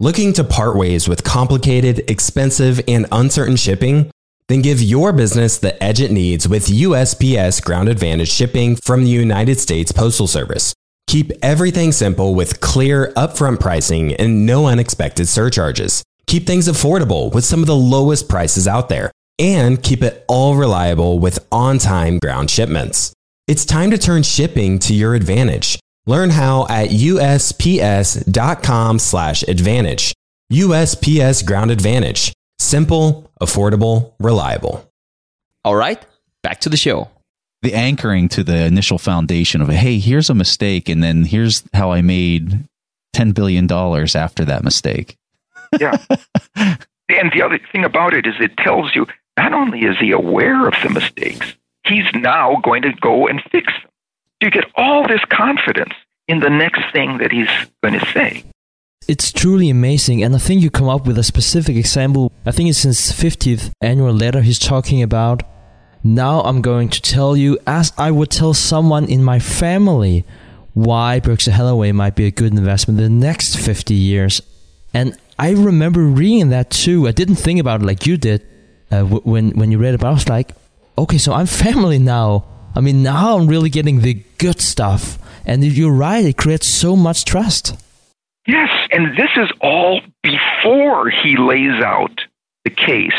Looking 0.00 0.32
to 0.34 0.44
part 0.44 0.76
ways 0.76 1.08
with 1.08 1.24
complicated, 1.24 2.08
expensive, 2.08 2.80
and 2.86 3.06
uncertain 3.10 3.56
shipping? 3.56 4.12
Then 4.46 4.62
give 4.62 4.80
your 4.80 5.12
business 5.12 5.58
the 5.58 5.82
edge 5.82 6.00
it 6.00 6.12
needs 6.12 6.48
with 6.48 6.68
USPS 6.68 7.64
Ground 7.64 7.88
Advantage 7.88 8.30
shipping 8.30 8.76
from 8.76 9.02
the 9.02 9.10
United 9.10 9.58
States 9.58 9.90
Postal 9.90 10.28
Service. 10.28 10.72
Keep 11.08 11.32
everything 11.42 11.90
simple 11.90 12.34
with 12.34 12.60
clear, 12.60 13.14
upfront 13.16 13.60
pricing 13.60 14.12
and 14.16 14.44
no 14.44 14.66
unexpected 14.66 15.26
surcharges. 15.26 16.04
Keep 16.26 16.46
things 16.46 16.68
affordable 16.68 17.32
with 17.32 17.46
some 17.46 17.60
of 17.60 17.66
the 17.66 17.74
lowest 17.74 18.28
prices 18.28 18.68
out 18.68 18.90
there. 18.90 19.10
And 19.38 19.82
keep 19.82 20.02
it 20.02 20.22
all 20.28 20.54
reliable 20.54 21.18
with 21.18 21.38
on 21.50 21.78
time 21.78 22.18
ground 22.18 22.50
shipments. 22.50 23.14
It's 23.46 23.64
time 23.64 23.90
to 23.90 23.96
turn 23.96 24.22
shipping 24.22 24.78
to 24.80 24.92
your 24.92 25.14
advantage. 25.14 25.80
Learn 26.06 26.28
how 26.28 26.66
at 26.68 26.90
usps.com 26.90 27.38
slash 28.98 29.42
advantage. 29.44 30.12
USPS 30.52 31.46
Ground 31.46 31.70
Advantage. 31.70 32.34
Simple, 32.58 33.30
affordable, 33.40 34.12
reliable. 34.20 34.90
All 35.64 35.76
right, 35.76 36.04
back 36.42 36.60
to 36.60 36.68
the 36.68 36.76
show. 36.76 37.08
The 37.62 37.74
anchoring 37.74 38.28
to 38.30 38.44
the 38.44 38.64
initial 38.66 38.98
foundation 38.98 39.60
of, 39.60 39.68
hey, 39.68 39.98
here's 39.98 40.30
a 40.30 40.34
mistake, 40.34 40.88
and 40.88 41.02
then 41.02 41.24
here's 41.24 41.64
how 41.74 41.90
I 41.90 42.02
made 42.02 42.64
$10 43.16 43.34
billion 43.34 43.70
after 43.70 44.44
that 44.44 44.64
mistake. 44.64 45.16
yeah. 45.78 45.96
And 47.10 47.32
the 47.32 47.40
other 47.40 47.58
thing 47.72 47.84
about 47.84 48.12
it 48.12 48.26
is 48.26 48.34
it 48.38 48.54
tells 48.58 48.94
you 48.94 49.06
not 49.38 49.54
only 49.54 49.80
is 49.80 49.96
he 49.98 50.10
aware 50.10 50.68
of 50.68 50.74
the 50.82 50.90
mistakes, 50.90 51.54
he's 51.86 52.04
now 52.14 52.56
going 52.62 52.82
to 52.82 52.92
go 53.00 53.26
and 53.26 53.42
fix 53.50 53.72
them 53.82 53.90
you 54.40 54.50
get 54.50 54.64
all 54.76 55.06
this 55.06 55.24
confidence 55.30 55.94
in 56.26 56.40
the 56.40 56.50
next 56.50 56.82
thing 56.92 57.18
that 57.18 57.32
he's 57.32 57.50
going 57.82 57.98
to 57.98 58.06
say. 58.12 58.44
It's 59.08 59.32
truly 59.32 59.70
amazing. 59.70 60.22
And 60.22 60.34
I 60.34 60.38
think 60.38 60.62
you 60.62 60.70
come 60.70 60.88
up 60.88 61.06
with 61.06 61.18
a 61.18 61.24
specific 61.24 61.76
example. 61.76 62.30
I 62.44 62.50
think 62.50 62.68
it's 62.68 62.82
his 62.82 62.98
50th 62.98 63.70
annual 63.80 64.12
letter. 64.12 64.42
He's 64.42 64.58
talking 64.58 65.02
about 65.02 65.42
now 66.14 66.40
I'm 66.42 66.62
going 66.62 66.88
to 66.90 67.00
tell 67.00 67.36
you, 67.36 67.58
as 67.66 67.92
I 67.98 68.10
would 68.10 68.30
tell 68.30 68.54
someone 68.54 69.06
in 69.06 69.22
my 69.22 69.38
family, 69.38 70.24
why 70.74 71.20
Berkshire 71.20 71.52
Hathaway 71.52 71.92
might 71.92 72.14
be 72.14 72.26
a 72.26 72.30
good 72.30 72.52
investment 72.52 73.00
in 73.00 73.20
the 73.20 73.26
next 73.26 73.56
50 73.56 73.94
years. 73.94 74.40
And 74.94 75.16
I 75.38 75.50
remember 75.50 76.02
reading 76.02 76.50
that 76.50 76.70
too. 76.70 77.08
I 77.08 77.12
didn't 77.12 77.36
think 77.36 77.60
about 77.60 77.82
it 77.82 77.86
like 77.86 78.06
you 78.06 78.16
did 78.16 78.46
uh, 78.90 79.04
when, 79.04 79.50
when 79.50 79.72
you 79.72 79.78
read 79.78 79.94
it, 79.94 80.00
but 80.00 80.06
I 80.06 80.12
was 80.12 80.28
like, 80.28 80.52
okay, 80.96 81.18
so 81.18 81.32
I'm 81.32 81.46
family 81.46 81.98
now 81.98 82.44
I 82.74 82.80
mean, 82.80 83.02
now 83.02 83.36
I'm 83.36 83.48
really 83.48 83.70
getting 83.70 84.02
the 84.02 84.22
good 84.38 84.60
stuff. 84.60 85.18
And 85.44 85.64
you're 85.64 85.92
right, 85.92 86.24
it 86.24 86.36
creates 86.36 86.68
so 86.68 86.94
much 86.94 87.24
trust. 87.24 87.76
Yes, 88.46 88.68
and 88.92 89.16
this 89.16 89.30
is 89.36 89.50
all 89.60 90.00
before 90.22 91.10
he 91.10 91.36
lays 91.36 91.82
out 91.82 92.20
the 92.64 92.70
case 92.70 93.12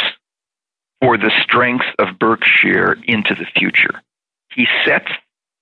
for 1.01 1.17
the 1.17 1.31
strength 1.43 1.85
of 1.97 2.19
Berkshire 2.19 2.97
into 3.05 3.35
the 3.35 3.45
future. 3.57 4.01
He 4.53 4.67
sets 4.85 5.09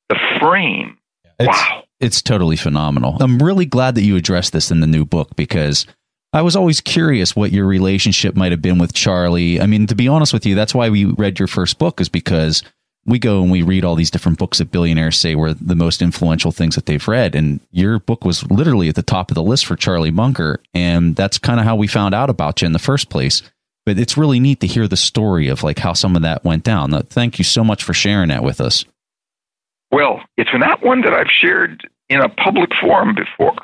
the 0.09 0.17
frame. 0.39 0.97
It's, 1.39 1.47
wow. 1.47 1.83
It's 1.99 2.21
totally 2.21 2.55
phenomenal. 2.55 3.17
I'm 3.19 3.39
really 3.39 3.65
glad 3.65 3.95
that 3.95 4.03
you 4.03 4.15
addressed 4.15 4.53
this 4.53 4.71
in 4.71 4.79
the 4.79 4.87
new 4.87 5.05
book 5.05 5.35
because 5.35 5.85
I 6.33 6.41
was 6.41 6.55
always 6.55 6.81
curious 6.81 7.35
what 7.35 7.51
your 7.51 7.65
relationship 7.65 8.35
might 8.35 8.51
have 8.51 8.61
been 8.61 8.79
with 8.79 8.93
Charlie. 8.93 9.61
I 9.61 9.65
mean, 9.65 9.87
to 9.87 9.95
be 9.95 10.07
honest 10.07 10.33
with 10.33 10.45
you, 10.45 10.55
that's 10.55 10.75
why 10.75 10.89
we 10.89 11.05
read 11.05 11.39
your 11.39 11.47
first 11.47 11.79
book, 11.79 12.01
is 12.01 12.09
because 12.09 12.63
we 13.05 13.19
go 13.19 13.41
and 13.41 13.51
we 13.51 13.61
read 13.61 13.85
all 13.85 13.95
these 13.95 14.11
different 14.11 14.37
books 14.37 14.57
that 14.57 14.71
billionaires 14.71 15.17
say 15.17 15.35
were 15.35 15.53
the 15.53 15.75
most 15.75 16.01
influential 16.01 16.51
things 16.51 16.75
that 16.75 16.85
they've 16.85 17.07
read. 17.07 17.35
And 17.35 17.61
your 17.71 17.99
book 17.99 18.25
was 18.25 18.49
literally 18.51 18.89
at 18.89 18.95
the 18.95 19.03
top 19.03 19.31
of 19.31 19.35
the 19.35 19.43
list 19.43 19.65
for 19.65 19.75
Charlie 19.75 20.11
Munger. 20.11 20.59
And 20.73 21.15
that's 21.15 21.37
kind 21.37 21.59
of 21.59 21.65
how 21.65 21.75
we 21.75 21.87
found 21.87 22.13
out 22.13 22.29
about 22.29 22.61
you 22.61 22.65
in 22.65 22.73
the 22.73 22.79
first 22.79 23.09
place. 23.09 23.41
But 23.87 23.97
it's 23.97 24.17
really 24.17 24.41
neat 24.41 24.59
to 24.59 24.67
hear 24.67 24.85
the 24.85 24.97
story 24.97 25.47
of 25.47 25.63
like 25.63 25.79
how 25.79 25.93
some 25.93 26.17
of 26.17 26.21
that 26.23 26.43
went 26.43 26.65
down. 26.65 26.91
Thank 27.03 27.39
you 27.39 27.45
so 27.45 27.63
much 27.63 27.85
for 27.85 27.93
sharing 27.93 28.27
that 28.27 28.43
with 28.43 28.59
us. 28.59 28.83
Well, 29.93 30.19
it's 30.35 30.49
not 30.53 30.83
one 30.83 31.03
that 31.03 31.13
I've 31.13 31.29
shared 31.29 31.87
in 32.09 32.19
a 32.19 32.27
public 32.27 32.71
forum 32.81 33.15
before, 33.15 33.55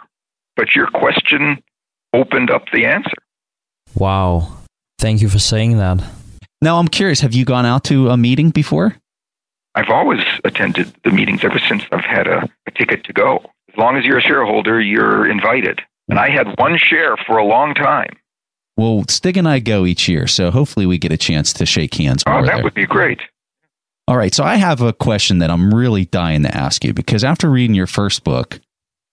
but 0.55 0.77
your 0.77 0.87
question 0.87 1.61
opened 2.13 2.51
up 2.51 2.63
the 2.71 2.85
answer. 2.85 3.17
Wow. 3.95 4.59
Thank 4.97 5.21
you 5.21 5.27
for 5.27 5.39
saying 5.39 5.79
that. 5.79 6.01
Now, 6.61 6.79
I'm 6.79 6.87
curious 6.87 7.19
have 7.19 7.33
you 7.33 7.43
gone 7.43 7.65
out 7.65 7.83
to 7.85 8.09
a 8.09 8.15
meeting 8.15 8.51
before? 8.51 8.95
I've 9.75 9.89
always 9.89 10.23
attended 10.45 10.93
the 11.03 11.11
meetings 11.11 11.43
ever 11.43 11.59
since 11.59 11.83
I've 11.91 12.05
had 12.05 12.27
a, 12.27 12.49
a 12.65 12.71
ticket 12.71 13.03
to 13.03 13.11
go. 13.11 13.43
As 13.73 13.77
long 13.77 13.97
as 13.97 14.05
you're 14.05 14.19
a 14.19 14.21
shareholder, 14.21 14.79
you're 14.79 15.29
invited. 15.29 15.81
And 16.07 16.17
I 16.17 16.29
had 16.29 16.57
one 16.57 16.77
share 16.77 17.17
for 17.17 17.37
a 17.37 17.45
long 17.45 17.73
time. 17.73 18.15
Well, 18.75 19.03
Stig 19.07 19.37
and 19.37 19.47
I 19.47 19.59
go 19.59 19.85
each 19.85 20.07
year, 20.07 20.25
so 20.27 20.49
hopefully 20.49 20.85
we 20.85 20.97
get 20.97 21.11
a 21.11 21.17
chance 21.17 21.53
to 21.53 21.65
shake 21.65 21.93
hands. 21.95 22.23
Oh, 22.25 22.43
that 22.43 22.55
there. 22.55 22.63
would 22.63 22.73
be 22.73 22.85
great. 22.85 23.19
All 24.07 24.17
right, 24.17 24.33
so 24.33 24.43
I 24.43 24.55
have 24.55 24.81
a 24.81 24.91
question 24.91 25.39
that 25.39 25.49
I'm 25.49 25.73
really 25.73 26.05
dying 26.05 26.43
to 26.43 26.55
ask 26.55 26.83
you 26.83 26.93
because 26.93 27.23
after 27.23 27.49
reading 27.49 27.75
your 27.75 27.87
first 27.87 28.23
book 28.23 28.59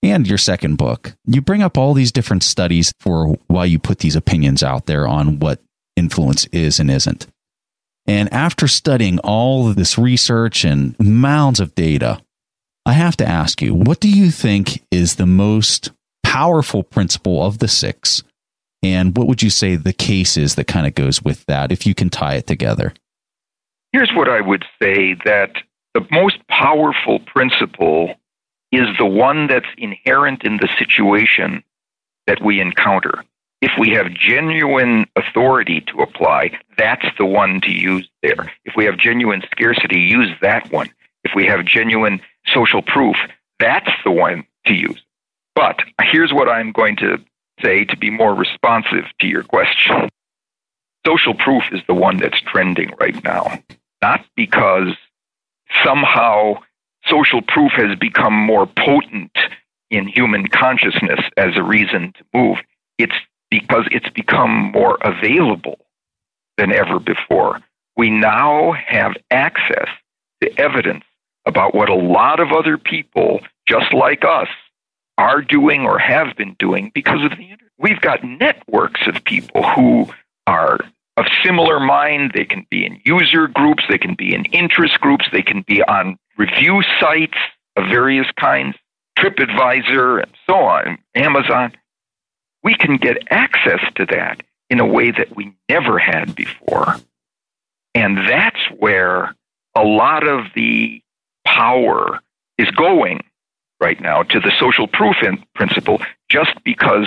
and 0.03 0.27
your 0.27 0.39
second 0.39 0.77
book, 0.77 1.15
you 1.27 1.41
bring 1.41 1.63
up 1.63 1.79
all 1.79 1.95
these 1.95 2.11
different 2.11 2.43
studies 2.43 2.93
for 2.99 3.39
why 3.47 3.67
you 3.67 3.79
put 3.79 3.99
these 3.99 4.17
opinions 4.17 4.63
out 4.63 4.87
there 4.87 5.07
on 5.07 5.39
what 5.39 5.61
influence 5.95 6.47
is 6.47 6.81
and 6.81 6.91
isn't. 6.91 7.27
And 8.07 8.33
after 8.33 8.67
studying 8.67 9.21
all 9.21 9.69
of 9.69 9.77
this 9.77 9.97
research 9.97 10.65
and 10.65 10.99
mounds 10.99 11.61
of 11.61 11.75
data, 11.75 12.21
I 12.85 12.95
have 12.95 13.17
to 13.19 13.29
ask 13.29 13.63
you, 13.63 13.75
what 13.75 14.01
do 14.01 14.09
you 14.09 14.31
think 14.31 14.83
is 14.91 15.15
the 15.15 15.27
most 15.27 15.93
powerful 16.25 16.83
principle 16.83 17.45
of 17.45 17.59
the 17.59 17.69
six? 17.69 18.25
And 18.83 19.17
what 19.17 19.27
would 19.27 19.43
you 19.43 19.51
say 19.51 19.77
the 19.77 19.93
case 19.93 20.37
is 20.37 20.55
that 20.55 20.67
kind 20.67 20.87
of 20.87 20.95
goes 20.95 21.23
with 21.23 21.45
that, 21.47 21.71
if 21.71 21.87
you 21.87 21.95
can 21.95 22.09
tie 22.09 22.37
it 22.37 22.47
together? 22.47 22.95
Here's 23.93 24.11
what 24.15 24.29
I 24.29 24.41
would 24.41 24.65
say 24.81 25.15
that 25.25 25.53
the 25.95 26.07
most 26.11 26.37
powerful 26.49 27.19
principle 27.21 28.15
is 28.73 28.87
the 28.99 29.07
one 29.07 29.49
that's 29.49 29.67
inherent 29.77 30.45
in 30.45 30.59
the 30.59 30.69
situation 30.79 31.63
that 32.27 32.43
we 32.43 32.61
encounter. 32.61 33.25
If 33.61 33.73
we 33.79 33.91
have 33.91 34.15
genuine 34.15 35.07
authority 35.17 35.83
to 35.89 36.01
apply, 36.01 36.59
that's 36.79 37.05
the 37.19 37.27
one 37.27 37.61
to 37.63 37.71
use 37.71 38.09
there. 38.23 38.51
If 38.65 38.75
we 38.77 38.85
have 38.87 38.97
genuine 38.97 39.43
scarcity, 39.51 40.01
use 40.01 40.31
that 40.41 40.71
one. 40.73 40.89
If 41.25 41.33
we 41.35 41.45
have 41.47 41.67
genuine 41.67 42.21
social 42.47 42.81
proof, 42.81 43.17
that's 43.59 43.91
the 44.05 44.11
one 44.11 44.47
to 44.67 44.73
use. 44.73 45.03
But 45.55 45.81
here's 46.01 46.33
what 46.33 46.49
I'm 46.49 46.73
going 46.73 46.97
to 46.97 47.19
say 47.63 47.85
to 47.85 47.97
be 47.97 48.11
more 48.11 48.35
responsive 48.35 49.05
to 49.21 49.27
your 49.27 49.43
question. 49.43 50.09
Social 51.07 51.35
proof 51.35 51.63
is 51.73 51.81
the 51.87 51.95
one 51.95 52.19
that's 52.19 52.41
trending 52.43 52.93
right 53.01 53.23
now 53.25 53.63
not 54.03 54.25
because 54.37 54.95
somehow 55.85 56.55
social 57.07 57.43
proof 57.43 57.73
has 57.73 57.97
become 57.99 58.35
more 58.35 58.67
potent 58.67 59.37
in 59.91 60.07
human 60.07 60.47
consciousness 60.47 61.21
as 61.37 61.57
a 61.57 61.63
reason 61.63 62.13
to 62.13 62.25
move. 62.35 62.59
It's 62.99 63.15
because 63.51 63.87
it's 63.91 64.11
become 64.11 64.73
more 64.73 64.99
available 65.03 65.79
than 66.57 66.73
ever 66.73 66.99
before. 67.01 67.61
We 67.97 68.11
now 68.11 68.73
have 68.73 69.15
access 69.31 69.89
to 70.43 70.59
evidence 70.59 71.05
about 71.47 71.75
what 71.75 71.89
a 71.89 71.95
lot 71.95 72.39
of 72.41 72.53
other 72.53 72.79
people, 72.79 73.41
just 73.67 73.93
like 73.93 74.25
us, 74.25 74.49
are 75.21 75.43
doing 75.43 75.83
or 75.83 75.99
have 75.99 76.35
been 76.37 76.57
doing 76.59 76.91
because 76.95 77.23
of 77.23 77.31
the 77.33 77.43
internet. 77.43 77.73
We've 77.79 78.01
got 78.01 78.25
networks 78.25 79.03
of 79.07 79.23
people 79.25 79.63
who 79.63 80.07
are 80.47 80.79
of 81.19 81.27
similar 81.45 81.79
mind. 81.79 82.33
They 82.35 82.47
can 82.47 82.67
be 82.71 82.87
in 82.87 83.01
user 83.05 83.47
groups, 83.47 83.85
they 83.89 83.99
can 83.99 84.15
be 84.15 84.35
in 84.35 84.47
interest 84.47 84.99
groups, 85.01 85.27
they 85.31 85.43
can 85.43 85.63
be 85.67 85.83
on 85.83 86.17
review 86.39 86.83
sites 86.99 87.37
of 87.77 87.85
various 87.89 88.29
kinds, 88.39 88.77
TripAdvisor, 89.19 90.23
and 90.23 90.33
so 90.49 90.55
on, 90.55 90.99
Amazon. 91.15 91.73
We 92.65 92.75
can 92.75 92.97
get 92.97 93.19
access 93.31 93.81
to 93.97 94.07
that 94.07 94.41
in 94.71 94.81
a 94.81 94.87
way 94.87 95.11
that 95.11 95.37
we 95.37 95.53
never 95.69 95.99
had 95.99 96.35
before. 96.35 96.97
And 97.95 98.17
that's 98.17 98.61
where 98.79 99.35
a 99.75 99.85
lot 99.85 100.27
of 100.27 100.47
the 100.55 101.03
power 101.45 102.21
is 102.57 102.71
going 102.71 103.21
right 103.81 104.01
now 104.01 104.23
to 104.23 104.41
the 104.41 104.53
social 104.59 104.87
proof 104.87 105.17
principle, 105.55 106.01
just 106.29 106.53
because 106.65 107.07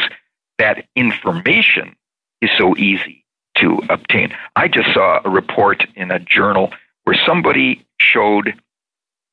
that 0.57 0.85
information 0.95 1.95
is 2.41 2.49
so 2.57 2.75
easy 2.77 3.23
to 3.57 3.81
obtain. 3.89 4.35
I 4.55 4.67
just 4.67 4.93
saw 4.93 5.19
a 5.23 5.29
report 5.29 5.85
in 5.95 6.11
a 6.11 6.19
journal 6.19 6.73
where 7.03 7.17
somebody 7.25 7.85
showed 7.99 8.53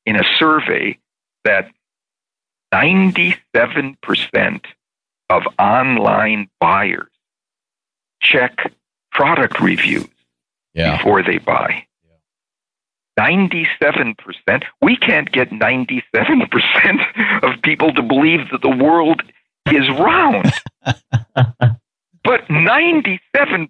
in 0.06 0.16
a 0.16 0.24
survey 0.38 0.98
that 1.44 1.70
97% 2.74 4.64
of 5.28 5.42
online 5.58 6.48
buyers 6.60 7.08
check 8.20 8.72
product 9.12 9.60
reviews 9.60 10.08
yeah. 10.74 10.96
before 10.96 11.22
they 11.22 11.38
buy. 11.38 11.84
97%. 13.18 14.64
We 14.80 14.96
can't 14.96 15.30
get 15.30 15.50
97% 15.50 17.42
of 17.42 17.62
people 17.62 17.92
to 17.94 18.02
believe 18.02 18.50
that 18.50 18.62
the 18.62 18.76
world 18.76 19.22
is 19.66 19.88
round. 19.90 20.52
But 22.22 22.46
97% 22.48 23.18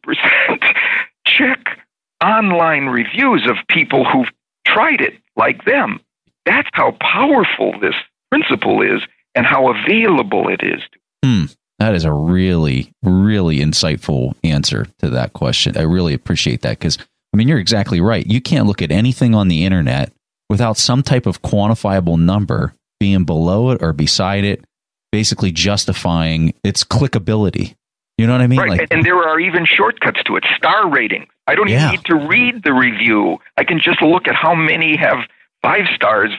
check 1.26 1.78
online 2.22 2.86
reviews 2.86 3.48
of 3.48 3.56
people 3.68 4.04
who've 4.04 4.30
tried 4.66 5.00
it 5.00 5.14
like 5.36 5.64
them. 5.64 6.00
That's 6.46 6.68
how 6.72 6.96
powerful 7.00 7.78
this 7.80 7.94
principle 8.30 8.82
is 8.82 9.02
and 9.34 9.46
how 9.46 9.72
available 9.72 10.48
it 10.48 10.60
is. 10.62 10.82
Hmm. 11.24 11.44
That 11.78 11.94
is 11.94 12.04
a 12.04 12.12
really, 12.12 12.92
really 13.02 13.58
insightful 13.58 14.34
answer 14.44 14.86
to 14.98 15.08
that 15.10 15.32
question. 15.32 15.78
I 15.78 15.82
really 15.82 16.12
appreciate 16.12 16.60
that 16.62 16.78
because, 16.78 16.98
I 17.32 17.36
mean, 17.36 17.48
you're 17.48 17.58
exactly 17.58 18.00
right. 18.00 18.26
You 18.26 18.40
can't 18.40 18.66
look 18.66 18.82
at 18.82 18.90
anything 18.90 19.34
on 19.34 19.48
the 19.48 19.64
internet 19.64 20.12
without 20.48 20.76
some 20.76 21.02
type 21.02 21.26
of 21.26 21.42
quantifiable 21.42 22.18
number 22.18 22.74
being 22.98 23.24
below 23.24 23.70
it 23.70 23.82
or 23.82 23.92
beside 23.92 24.44
it, 24.44 24.64
basically 25.12 25.52
justifying 25.52 26.54
its 26.64 26.84
clickability. 26.84 27.74
You 28.18 28.26
know 28.26 28.32
what 28.32 28.42
I 28.42 28.48
mean? 28.48 28.58
Right. 28.58 28.70
Like, 28.70 28.88
and 28.90 29.04
there 29.04 29.16
are 29.16 29.40
even 29.40 29.64
shortcuts 29.64 30.22
to 30.24 30.36
it. 30.36 30.44
Star 30.56 30.90
ratings. 30.90 31.28
I 31.46 31.54
don't 31.54 31.68
yeah. 31.68 31.86
even 31.86 31.90
need 31.92 32.04
to 32.04 32.14
read 32.28 32.62
the 32.62 32.72
review. 32.72 33.38
I 33.56 33.64
can 33.64 33.80
just 33.80 34.02
look 34.02 34.28
at 34.28 34.34
how 34.34 34.54
many 34.54 34.96
have 34.96 35.18
five 35.62 35.86
stars. 35.94 36.30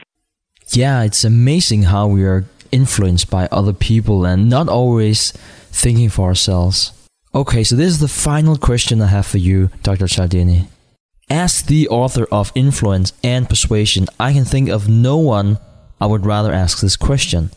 Yeah, 0.68 1.04
it's 1.04 1.24
amazing 1.24 1.84
how 1.84 2.08
we 2.08 2.24
are 2.24 2.46
influenced 2.72 3.30
by 3.30 3.48
other 3.52 3.74
people 3.74 4.26
and 4.26 4.50
not 4.50 4.70
always 4.70 5.32
thinking 5.72 6.10
for 6.10 6.28
ourselves. 6.28 6.94
Okay, 7.34 7.64
so 7.64 7.76
this 7.76 7.88
is 7.88 8.00
the 8.00 8.08
final 8.08 8.58
question 8.58 9.02
I 9.02 9.08
have 9.08 9.26
for 9.26 9.38
you, 9.38 9.70
Dr. 9.84 10.08
Cialdini. 10.08 10.68
As 11.32 11.62
the 11.62 11.88
author 11.88 12.28
of 12.30 12.52
Influence 12.56 13.14
and 13.24 13.48
Pre-Suasion, 13.48 14.08
I 14.20 14.34
can 14.34 14.44
think 14.44 14.68
of 14.68 14.90
no 14.90 15.16
one 15.16 15.60
I 16.02 16.06
would 16.06 16.26
rather 16.26 16.52
ask 16.52 16.82
this 16.82 16.98
question. 16.98 17.52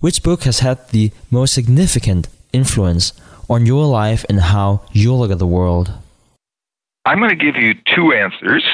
Which 0.00 0.22
book 0.22 0.44
has 0.44 0.60
had 0.60 0.88
the 0.88 1.12
most 1.30 1.52
significant 1.52 2.28
influence 2.54 3.12
on 3.50 3.66
your 3.66 3.84
life 3.84 4.24
and 4.30 4.40
how 4.40 4.80
you 4.92 5.12
look 5.12 5.30
at 5.30 5.38
the 5.38 5.46
world? 5.46 5.92
I'm 7.04 7.18
going 7.18 7.28
to 7.28 7.36
give 7.36 7.56
you 7.56 7.74
two 7.94 8.14
answers. 8.14 8.64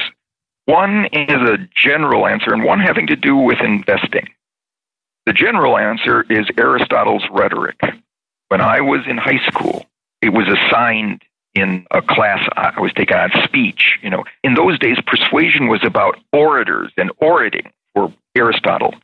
One 0.67 1.07
is 1.11 1.41
a 1.41 1.57
general 1.75 2.25
answer, 2.25 2.53
and 2.53 2.63
one 2.63 2.79
having 2.79 3.07
to 3.07 3.17
do 3.17 3.35
with 3.35 3.59
investing. 3.59 4.29
The 5.25 5.33
general 5.33 5.77
answer 5.77 6.21
is 6.29 6.47
Aristotle's 6.57 7.27
rhetoric. 7.29 7.81
When 8.47 8.61
I 8.61 8.79
was 8.79 9.01
in 9.05 9.17
high 9.17 9.45
school, 9.47 9.85
it 10.21 10.29
was 10.29 10.47
assigned 10.47 11.23
in 11.55 11.85
a 11.91 12.01
class 12.01 12.47
I 12.55 12.79
was 12.79 12.93
taking 12.93 13.17
on 13.17 13.31
speech. 13.43 13.97
You 14.01 14.09
know, 14.09 14.23
in 14.43 14.53
those 14.53 14.79
days, 14.79 14.97
persuasion 15.05 15.67
was 15.67 15.83
about 15.83 16.17
orators 16.31 16.91
and 16.97 17.11
orating 17.17 17.71
for 17.93 18.13
Aristotle, 18.35 18.95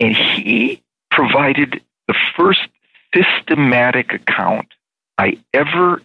and 0.00 0.16
he 0.16 0.82
provided 1.10 1.82
the 2.06 2.14
first 2.36 2.68
systematic 3.14 4.12
account 4.12 4.68
I 5.16 5.38
ever 5.52 6.02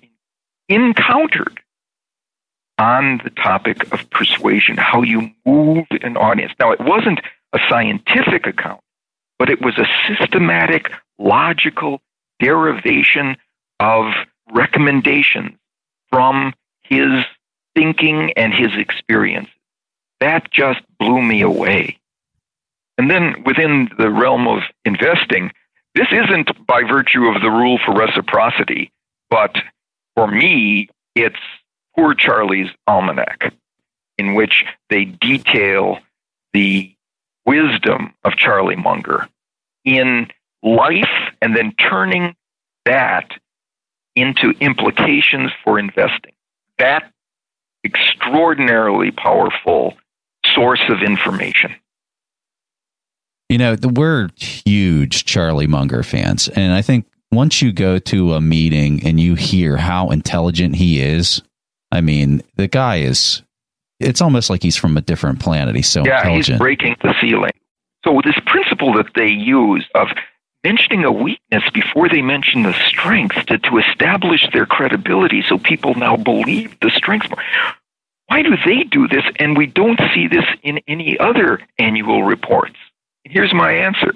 encountered 0.70 1.60
on 2.78 3.22
the 3.24 3.30
topic 3.30 3.94
of 3.94 4.10
persuasion, 4.10 4.78
how 4.78 5.04
you 5.04 5.30
move 5.46 5.86
an 6.02 6.18
audience. 6.18 6.52
Now, 6.60 6.72
it 6.72 6.82
wasn't 6.82 7.22
a 7.54 7.60
scientific 7.70 8.48
account, 8.48 8.82
but 9.38 9.50
it 9.50 9.62
was 9.62 9.78
a 9.78 9.86
systematic, 10.08 10.92
logical 11.20 12.02
derivation 12.40 13.38
of 13.80 14.06
recommendations 14.54 15.58
from 16.10 16.54
his 16.84 17.26
thinking 17.76 18.34
and 18.38 18.54
his 18.54 18.72
experience. 18.76 19.50
that 20.20 20.50
just 20.52 20.80
blew 21.00 21.22
me 21.22 21.42
away. 21.42 22.00
And 22.98 23.12
then 23.12 23.44
within 23.46 23.90
the 23.98 24.10
realm 24.10 24.48
of 24.48 24.62
investing, 24.86 25.52
this 25.96 26.08
isn't 26.12 26.66
by 26.66 26.84
virtue 26.84 27.26
of 27.26 27.42
the 27.42 27.50
rule 27.52 27.78
for 27.84 27.94
reciprocity, 27.94 28.92
but 29.30 29.56
for 30.16 30.28
me, 30.28 30.90
it's 31.16 31.40
Poor 31.96 32.14
Charlie's 32.14 32.70
Almanack, 32.88 33.52
in 34.18 34.34
which 34.34 34.64
they 34.90 35.06
detail 35.06 36.00
the 36.54 36.94
wisdom 37.46 38.14
of 38.24 38.34
Charlie 38.38 38.76
Munger 38.76 39.28
in 39.84 40.28
life 40.64 41.34
and 41.42 41.56
then 41.56 41.74
turning 41.74 42.36
that 42.86 43.32
into 44.16 44.52
implications 44.60 45.52
for 45.64 45.80
investing. 45.80 46.34
That 46.78 47.12
extraordinarily 47.86 49.12
powerful 49.12 49.96
source 50.56 50.82
of 50.90 51.02
information. 51.02 51.76
You 53.50 53.58
know, 53.58 53.76
we're 53.84 54.30
huge 54.38 55.26
Charlie 55.26 55.68
Munger 55.68 56.02
fans. 56.04 56.48
And 56.48 56.74
I 56.74 56.82
think 56.82 57.06
once 57.32 57.62
you 57.62 57.72
go 57.72 58.00
to 58.00 58.34
a 58.34 58.42
meeting 58.42 59.06
and 59.06 59.20
you 59.20 59.36
hear 59.36 59.78
how 59.78 60.10
intelligent 60.10 60.76
he 60.76 61.02
is, 61.02 61.42
I 61.92 62.02
mean, 62.02 62.42
the 62.56 62.68
guy 62.68 62.98
is, 62.98 63.44
it's 64.00 64.22
almost 64.22 64.50
like 64.50 64.64
he's 64.64 64.78
from 64.78 64.98
a 64.98 65.02
different 65.02 65.40
planet. 65.40 65.76
He's 65.76 65.90
so 65.90 66.04
yeah, 66.04 66.20
intelligent. 66.20 66.56
he's 66.56 66.60
breaking 66.60 66.96
the 67.04 67.14
ceiling. 67.22 67.52
So, 68.04 68.20
this 68.24 68.38
principle 68.46 68.94
that 68.96 69.12
they 69.16 69.28
use 69.28 69.88
of 69.96 70.08
mentioning 70.64 71.04
a 71.04 71.12
weakness 71.12 71.64
before 71.74 72.08
they 72.10 72.22
mention 72.22 72.64
the 72.64 72.74
strength 72.74 73.46
to, 73.48 73.58
to 73.60 73.78
establish 73.80 74.48
their 74.54 74.66
credibility 74.66 75.44
so 75.48 75.58
people 75.58 75.94
now 75.96 76.16
believe 76.16 76.78
the 76.82 76.90
strength 76.92 77.30
more. 77.30 77.42
Why 78.28 78.42
do 78.42 78.56
they 78.66 78.84
do 78.84 79.08
this 79.08 79.24
and 79.38 79.58
we 79.58 79.68
don't 79.68 80.00
see 80.14 80.28
this 80.28 80.46
in 80.64 80.80
any 80.88 81.18
other 81.20 81.60
annual 81.78 82.24
reports? 82.24 82.76
Here's 83.26 83.54
my 83.54 83.72
answer 83.74 84.14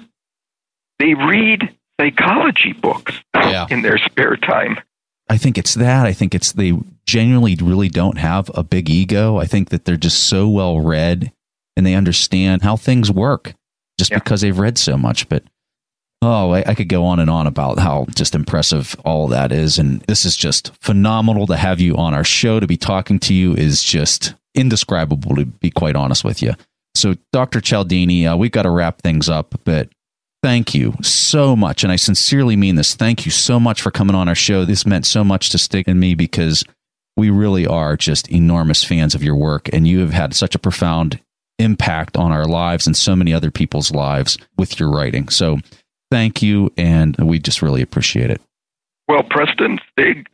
they 0.98 1.14
read 1.14 1.74
psychology 2.00 2.72
books 2.72 3.14
Yeah. 3.34 3.66
in 3.70 3.82
their 3.82 3.98
spare 3.98 4.36
time. 4.36 4.78
I 5.30 5.36
think 5.36 5.58
it's 5.58 5.74
that. 5.74 6.06
I 6.06 6.12
think 6.12 6.34
it's 6.34 6.52
they 6.52 6.72
genuinely 7.06 7.54
really 7.60 7.88
don't 7.88 8.18
have 8.18 8.50
a 8.54 8.62
big 8.64 8.88
ego. 8.90 9.36
I 9.38 9.44
think 9.44 9.68
that 9.68 9.84
they're 9.84 9.96
just 9.96 10.24
so 10.24 10.48
well 10.48 10.80
read 10.80 11.32
and 11.76 11.84
they 11.86 11.94
understand 11.94 12.62
how 12.62 12.76
things 12.76 13.12
work 13.12 13.54
just 13.98 14.10
Yeah. 14.10 14.18
because 14.18 14.40
they've 14.40 14.58
read 14.58 14.78
so 14.78 14.96
much. 14.96 15.28
But 15.28 15.44
oh, 16.22 16.52
I, 16.52 16.64
I 16.66 16.74
could 16.74 16.88
go 16.88 17.04
on 17.04 17.20
and 17.20 17.30
on 17.30 17.46
about 17.46 17.78
how 17.78 18.06
just 18.14 18.34
impressive 18.34 18.96
all 19.04 19.28
that 19.28 19.52
is. 19.52 19.78
And 19.78 20.00
this 20.02 20.24
is 20.24 20.36
just 20.36 20.74
phenomenal 20.80 21.46
to 21.46 21.56
have 21.56 21.80
you 21.80 21.96
on 21.96 22.14
our 22.14 22.24
show. 22.24 22.60
To 22.60 22.66
be 22.66 22.76
talking 22.76 23.18
to 23.20 23.34
you 23.34 23.54
is 23.54 23.82
just 23.82 24.34
indescribable, 24.54 25.36
to 25.36 25.44
be 25.44 25.70
quite 25.70 25.96
honest 25.96 26.24
with 26.24 26.42
you. 26.42 26.54
So, 26.94 27.14
Dr. 27.32 27.60
Cialdini, 27.60 28.26
uh, 28.26 28.36
we've 28.36 28.50
got 28.50 28.62
to 28.62 28.70
wrap 28.70 29.02
things 29.02 29.28
up, 29.28 29.54
but 29.64 29.88
thank 30.42 30.74
you 30.74 30.94
so 31.02 31.54
much. 31.54 31.84
And 31.84 31.92
I 31.92 31.96
sincerely 31.96 32.56
mean 32.56 32.74
this. 32.74 32.94
Thank 32.94 33.24
you 33.24 33.30
so 33.30 33.60
much 33.60 33.80
for 33.80 33.90
coming 33.90 34.16
on 34.16 34.28
our 34.28 34.34
show. 34.34 34.64
This 34.64 34.86
meant 34.86 35.06
so 35.06 35.22
much 35.22 35.50
to 35.50 35.58
Stig 35.58 35.86
and 35.86 36.00
me 36.00 36.14
because 36.14 36.64
we 37.16 37.30
really 37.30 37.66
are 37.66 37.96
just 37.96 38.28
enormous 38.30 38.82
fans 38.82 39.14
of 39.14 39.22
your 39.22 39.36
work. 39.36 39.68
And 39.72 39.86
you 39.86 40.00
have 40.00 40.12
had 40.12 40.34
such 40.34 40.54
a 40.54 40.58
profound 40.58 41.20
impact 41.58 42.16
on 42.16 42.32
our 42.32 42.46
lives 42.46 42.86
and 42.86 42.96
so 42.96 43.16
many 43.16 43.32
other 43.34 43.50
people's 43.50 43.90
lives 43.90 44.38
with 44.56 44.78
your 44.78 44.90
writing. 44.90 45.28
So 45.28 45.58
thank 46.10 46.42
you. 46.42 46.72
And 46.76 47.16
we 47.18 47.38
just 47.38 47.62
really 47.62 47.82
appreciate 47.82 48.30
it. 48.30 48.40
Well, 49.08 49.22
Preston, 49.22 49.78
thank 49.96 50.26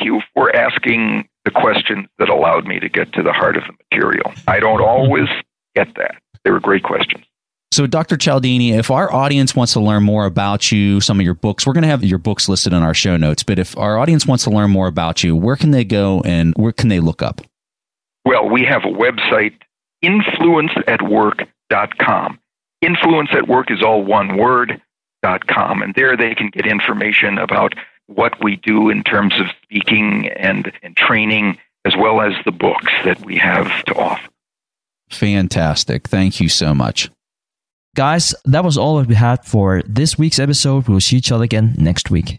you 0.00 0.22
for 0.34 0.54
asking 0.56 1.28
the 1.44 1.50
questions 1.50 2.06
that 2.18 2.28
allowed 2.28 2.66
me 2.66 2.80
to 2.80 2.88
get 2.88 3.12
to 3.14 3.22
the 3.22 3.32
heart 3.32 3.56
of 3.56 3.62
the 3.64 3.72
material. 3.90 4.32
I 4.46 4.60
don't 4.60 4.82
always 4.82 5.28
get 5.74 5.94
that. 5.96 6.16
They 6.44 6.50
were 6.50 6.60
great 6.60 6.82
questions. 6.82 7.24
So, 7.70 7.86
Dr. 7.86 8.16
Cialdini, 8.16 8.72
if 8.72 8.90
our 8.90 9.12
audience 9.12 9.54
wants 9.54 9.74
to 9.74 9.80
learn 9.80 10.02
more 10.02 10.24
about 10.24 10.72
you, 10.72 11.02
some 11.02 11.20
of 11.20 11.24
your 11.24 11.34
books, 11.34 11.66
we're 11.66 11.74
going 11.74 11.82
to 11.82 11.88
have 11.88 12.02
your 12.02 12.18
books 12.18 12.48
listed 12.48 12.72
in 12.72 12.82
our 12.82 12.94
show 12.94 13.18
notes. 13.18 13.42
But 13.42 13.58
if 13.58 13.76
our 13.76 13.98
audience 13.98 14.26
wants 14.26 14.44
to 14.44 14.50
learn 14.50 14.70
more 14.70 14.86
about 14.86 15.22
you, 15.22 15.36
where 15.36 15.56
can 15.56 15.70
they 15.70 15.84
go 15.84 16.22
and 16.24 16.54
where 16.56 16.72
can 16.72 16.88
they 16.88 16.98
look 16.98 17.20
up? 17.20 17.42
Well, 18.24 18.48
we 18.48 18.64
have 18.64 18.84
a 18.84 18.88
website, 18.88 19.52
influenceatwork.com. 20.02 22.38
Influence 22.80 23.28
at 23.32 23.48
Work 23.48 23.70
is 23.70 23.82
all 23.82 24.02
one 24.02 24.38
word, 24.38 24.80
.com. 25.22 25.82
And 25.82 25.94
there 25.94 26.16
they 26.16 26.34
can 26.34 26.50
get 26.50 26.66
information 26.66 27.38
about 27.38 27.74
what 28.06 28.42
we 28.42 28.56
do 28.56 28.88
in 28.88 29.04
terms 29.04 29.34
of 29.38 29.46
speaking 29.62 30.28
and, 30.28 30.72
and 30.82 30.96
training, 30.96 31.58
as 31.84 31.94
well 31.96 32.20
as 32.20 32.32
the 32.44 32.52
books 32.52 32.92
that 33.04 33.20
we 33.24 33.36
have 33.36 33.84
to 33.84 33.94
offer. 33.94 34.28
Fantastic. 35.10 36.08
Thank 36.08 36.40
you 36.40 36.48
so 36.48 36.74
much. 36.74 37.10
Guys, 37.96 38.34
that 38.44 38.64
was 38.64 38.78
all 38.78 38.98
that 38.98 39.08
we 39.08 39.14
had 39.14 39.44
for 39.44 39.82
this 39.86 40.18
week's 40.18 40.38
episode. 40.38 40.88
We'll 40.88 41.00
see 41.00 41.16
each 41.16 41.32
other 41.32 41.44
again 41.44 41.74
next 41.78 42.10
week. 42.10 42.38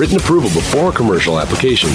written 0.01 0.17
approval 0.17 0.49
before 0.49 0.91
commercial 0.91 1.39
application. 1.39 1.91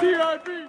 TIP. 0.00 0.67